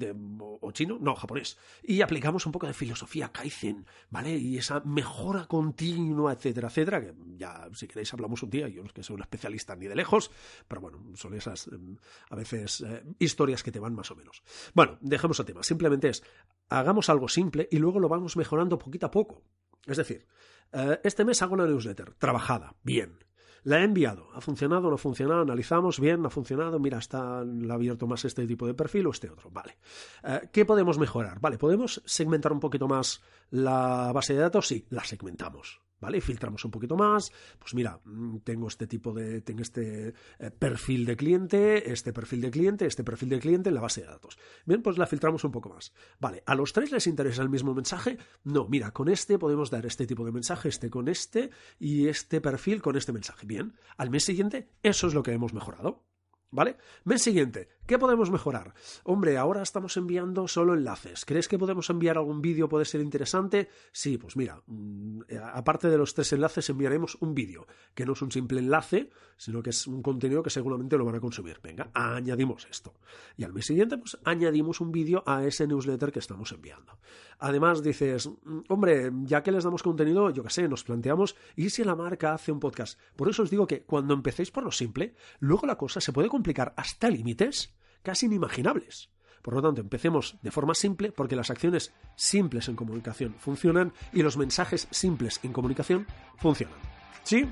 o, 0.61 0.73
chino, 0.73 0.99
no, 1.01 1.15
japonés, 1.15 1.59
y 1.83 2.03
aplicamos 2.03 2.47
un 2.47 2.53
poco 2.53 2.67
de 2.67 2.75
filosofía 2.75 3.31
Kaizen, 3.31 3.87
¿vale? 4.11 4.37
Y 4.37 4.59
esa 4.59 4.81
mejora 4.81 5.47
continua, 5.47 6.33
etcétera, 6.33 6.69
etcétera, 6.69 7.01
que 7.01 7.15
ya, 7.37 7.69
si 7.73 7.87
queréis, 7.87 8.13
hablamos 8.13 8.43
un 8.43 8.51
día. 8.51 8.69
Yo 8.69 8.83
no 8.83 8.89
es 8.89 8.93
que 8.93 9.03
soy 9.03 9.15
un 9.15 9.23
especialista 9.23 9.77
ni 9.77 9.87
de 9.87 9.95
lejos, 9.95 10.31
pero 10.67 10.81
bueno, 10.81 11.03
son 11.15 11.35
esas, 11.35 11.69
em, 11.69 11.97
a 12.31 12.37
veces, 12.37 12.81
eh, 12.83 13.05
historias 13.19 13.63
que 13.63 13.73
te 13.73 13.81
van 13.81 13.95
más 13.95 14.11
o 14.11 14.17
menos. 14.17 14.43
Bueno, 14.75 14.99
dejemos 15.01 15.39
el 15.39 15.47
tema. 15.47 15.63
Simplemente 15.63 16.09
es, 16.09 16.23
hagamos 16.69 17.09
algo 17.09 17.29
simple 17.29 17.69
y 17.71 17.79
luego 17.79 18.01
lo 18.01 18.09
vamos 18.09 18.37
mejorando 18.37 18.79
poquito 18.79 19.07
a 19.07 19.11
poco. 19.11 19.45
Es 19.87 19.97
decir, 19.97 20.27
eh, 20.73 21.01
este 21.05 21.25
mes 21.25 21.41
hago 21.43 21.55
una 21.55 21.67
newsletter, 21.67 22.15
trabajada, 22.15 22.75
bien 22.83 23.28
la 23.65 23.81
he 23.81 23.85
enviado. 23.85 24.29
¿Ha 24.35 24.41
funcionado? 24.41 24.89
¿No 24.89 24.95
ha 24.95 24.99
funcionado? 24.99 25.43
Analizamos. 25.43 26.01
Bien, 26.01 26.25
ha 26.25 26.31
funcionado. 26.31 26.79
Mira, 26.79 26.99
está 26.99 27.41
ha 27.41 27.75
abierto 27.75 28.07
más 28.07 28.25
este 28.25 28.47
tipo 28.47 28.67
de 28.67 28.75
perfil 28.75 29.07
o 29.07 29.11
este 29.11 29.31
otro. 29.31 29.51
Vale. 29.51 29.79
Eh, 30.25 30.49
¿Qué 30.53 30.65
podemos 30.65 30.99
mejorar? 30.99 31.41
Vale, 31.41 31.59
¿podemos 31.59 32.03
segmentar 32.05 32.53
un 32.53 32.61
poquito 32.61 32.89
más 32.89 33.23
la 33.51 34.13
base 34.13 34.35
de 34.35 34.41
datos? 34.41 34.69
Sí, 34.69 34.87
la 34.91 35.05
segmentamos. 35.05 35.88
¿Vale? 36.01 36.21
Filtramos 36.21 36.65
un 36.65 36.71
poquito 36.71 36.97
más, 36.97 37.33
pues 37.59 37.75
mira, 37.75 38.01
mm, 38.05 38.39
tengo 38.39 38.69
este 38.69 38.87
tipo 38.87 39.13
de, 39.13 39.41
tengo 39.41 39.63
este 39.63 40.15
eh, 40.39 40.51
perfil 40.51 41.05
de 41.07 41.17
cliente, 41.17 41.91
este 41.91 42.13
perfil 42.13 42.41
de 42.41 42.51
cliente, 42.51 42.87
este 42.87 43.05
perfil 43.05 43.31
de 43.31 43.39
cliente 43.39 43.69
en 43.69 43.75
la 43.75 43.81
base 43.81 44.03
de 44.03 44.09
datos. 44.09 44.39
Bien, 44.65 44.83
pues 44.83 44.99
la 44.99 45.07
filtramos 45.07 45.45
un 45.45 45.53
poco 45.53 45.69
más. 45.69 45.93
Vale, 46.21 46.43
¿a 46.47 46.55
los 46.55 46.73
tres 46.73 46.93
les 46.93 47.07
interesa 47.07 47.43
el 47.43 47.49
mismo 47.49 47.75
mensaje? 47.75 48.19
No, 48.45 48.69
mira, 48.69 48.93
con 48.93 49.09
este 49.09 49.39
podemos 49.39 49.71
dar 49.71 49.87
este 49.87 50.07
tipo 50.07 50.25
de 50.25 50.33
mensaje, 50.33 50.69
este 50.69 50.91
con 50.91 51.09
este 51.09 51.51
y 51.79 52.09
este 52.09 52.41
perfil 52.41 52.83
con 52.83 52.97
este 52.97 53.13
mensaje. 53.13 53.47
Bien, 53.47 53.75
al 53.97 54.11
mes 54.11 54.25
siguiente 54.25 54.71
eso 54.83 55.07
es 55.07 55.15
lo 55.15 55.23
que 55.23 55.33
hemos 55.33 55.53
mejorado. 55.53 56.08
¿Vale? 56.51 56.77
Mes 57.05 57.21
siguiente, 57.21 57.69
¿qué 57.87 57.99
podemos 57.99 58.31
mejorar? 58.31 58.73
Hombre, 59.05 59.37
ahora 59.37 59.63
estamos 59.63 59.99
enviando 59.99 60.49
solo 60.49 60.73
enlaces. 60.73 61.27
¿Crees 61.27 61.47
que 61.47 61.59
podemos 61.59 61.91
enviar 61.91 62.17
algún 62.17 62.41
vídeo? 62.41 62.71
¿Puede 62.71 62.87
ser 62.87 63.03
interesante? 63.03 63.69
Sí, 63.93 64.17
pues 64.17 64.35
mira, 64.35 64.63
mm, 64.67 65.21
eh, 65.29 65.39
aparte 65.53 65.91
de 65.91 65.99
los 65.99 66.15
tres 66.15 66.33
enlaces, 66.33 66.71
enviaremos 66.71 67.19
un 67.21 67.35
vídeo, 67.35 67.67
que 67.95 68.07
no 68.07 68.15
es 68.15 68.23
un 68.23 68.33
simple 68.33 68.61
enlace, 68.61 69.11
sino 69.37 69.63
que 69.63 69.71
es 69.71 69.87
un 69.87 70.03
contenido 70.03 70.43
que 70.43 70.49
seguramente 70.49 70.97
lo 70.97 71.05
van 71.05 71.17
a 71.17 71.21
consumir. 71.21 71.61
Venga, 71.63 71.91
añadimos 71.93 72.67
esto. 72.71 72.95
Y 73.37 73.45
al 73.45 73.53
mes 73.53 73.67
siguiente, 73.67 73.99
pues 73.99 74.17
añadimos 74.25 74.81
un 74.81 74.91
vídeo 74.91 75.23
a 75.27 75.45
ese 75.45 75.67
newsletter 75.67 76.13
que 76.13 76.21
estamos 76.21 76.51
enviando. 76.53 76.99
Además, 77.41 77.83
dices, 77.83 78.27
mm, 78.27 78.61
hombre, 78.71 79.13
ya 79.25 79.43
que 79.43 79.53
les 79.53 79.65
damos 79.65 79.83
contenido, 79.83 80.31
yo 80.31 80.43
qué 80.43 80.51
sé, 80.51 80.67
nos 80.67 80.83
planteamos, 80.83 81.37
¿y 81.57 81.69
si 81.69 81.85
la 81.85 81.95
marca 81.95 82.33
hace 82.33 82.53
un 82.53 82.59
podcast? 82.59 82.99
Por 83.17 83.29
eso 83.29 83.43
os 83.43 83.51
digo 83.51 83.67
que 83.67 83.83
cuando 83.83 84.15
empecéis 84.15 84.51
por 84.51 84.65
lo 84.65 84.73
simple, 84.73 85.15
luego 85.41 85.67
la 85.67 85.77
cosa 85.77 86.01
se 86.01 86.13
puede 86.13 86.29
complicar 86.39 86.73
hasta 86.77 87.11
límites 87.11 87.75
casi 88.03 88.27
inimaginables. 88.27 89.11
Por 89.43 89.55
lo 89.55 89.63
tanto, 89.63 89.81
empecemos 89.81 90.39
de 90.41 90.53
forma 90.53 90.73
simple 90.73 91.11
porque 91.11 91.35
las 91.35 91.51
acciones 91.51 91.93
simples 92.15 92.69
en 92.69 92.77
comunicación 92.77 93.35
funcionan 93.39 93.93
y 94.13 94.23
los 94.23 94.37
mensajes 94.37 94.87
simples 94.93 95.41
en 95.43 95.53
comunicación 95.53 96.07
funcionan. 96.37 96.79
¿Sí? 97.25 97.45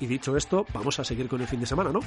Y 0.00 0.06
dicho 0.06 0.36
esto, 0.36 0.66
vamos 0.74 0.98
a 0.98 1.04
seguir 1.04 1.28
con 1.28 1.40
el 1.40 1.46
fin 1.46 1.60
de 1.60 1.66
semana, 1.66 1.92
¿no? 1.92 2.00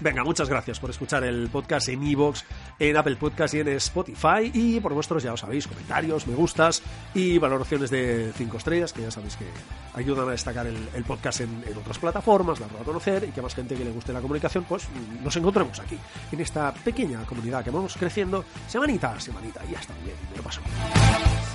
Venga, 0.00 0.24
muchas 0.24 0.48
gracias 0.48 0.80
por 0.80 0.88
escuchar 0.88 1.24
el 1.24 1.50
podcast 1.50 1.90
en 1.90 2.02
Evox, 2.02 2.46
en 2.78 2.96
Apple 2.96 3.16
Podcast 3.16 3.52
y 3.52 3.60
en 3.60 3.68
Spotify. 3.68 4.50
Y 4.52 4.80
por 4.80 4.94
vuestros, 4.94 5.22
ya 5.22 5.34
os 5.34 5.40
sabéis, 5.40 5.66
comentarios, 5.66 6.26
me 6.26 6.34
gustas 6.34 6.82
y 7.14 7.36
valoraciones 7.36 7.90
de 7.90 8.32
5 8.34 8.56
estrellas, 8.56 8.94
que 8.94 9.02
ya 9.02 9.10
sabéis 9.10 9.36
que 9.36 9.44
ayudan 9.92 10.26
a 10.28 10.30
destacar 10.30 10.66
el, 10.66 11.04
podcast 11.04 11.42
en, 11.42 11.62
otras 11.78 11.98
plataformas, 11.98 12.58
darlo 12.58 12.80
a 12.80 12.84
conocer 12.84 13.24
y 13.24 13.32
que 13.32 13.42
más 13.42 13.54
gente 13.54 13.74
que 13.74 13.84
le 13.84 13.90
guste 13.90 14.14
la 14.14 14.22
comunicación, 14.22 14.64
pues 14.64 14.88
nos 15.22 15.36
encontremos 15.36 15.78
aquí, 15.78 15.98
en 16.32 16.40
esta 16.40 16.72
pequeña 16.72 17.22
comunidad 17.26 17.62
que 17.62 17.70
vamos 17.70 17.94
creciendo 17.98 18.42
semanita 18.68 19.12
a 19.12 19.20
semanita. 19.20 19.60
Y 19.68 19.72
ya 19.72 19.80
está 19.80 19.92
bien, 20.02 20.16
me 20.30 20.38
lo 20.38 20.42
paso. 20.42 20.62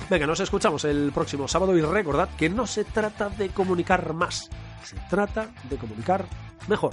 Venga, 0.08 0.24
nos 0.24 0.38
escuchamos 0.38 0.84
el 0.84 1.10
próximo 1.12 1.48
sábado 1.48 1.76
y 1.76 1.80
recordad 1.80 2.28
que 2.36 2.48
no 2.48 2.64
se 2.68 2.84
trata 2.84 3.28
de 3.28 3.48
comunicar 3.48 4.12
más, 4.12 4.48
se 4.84 4.94
trata 5.10 5.48
de 5.68 5.76
comunicar 5.78 6.26
mejor. 6.68 6.92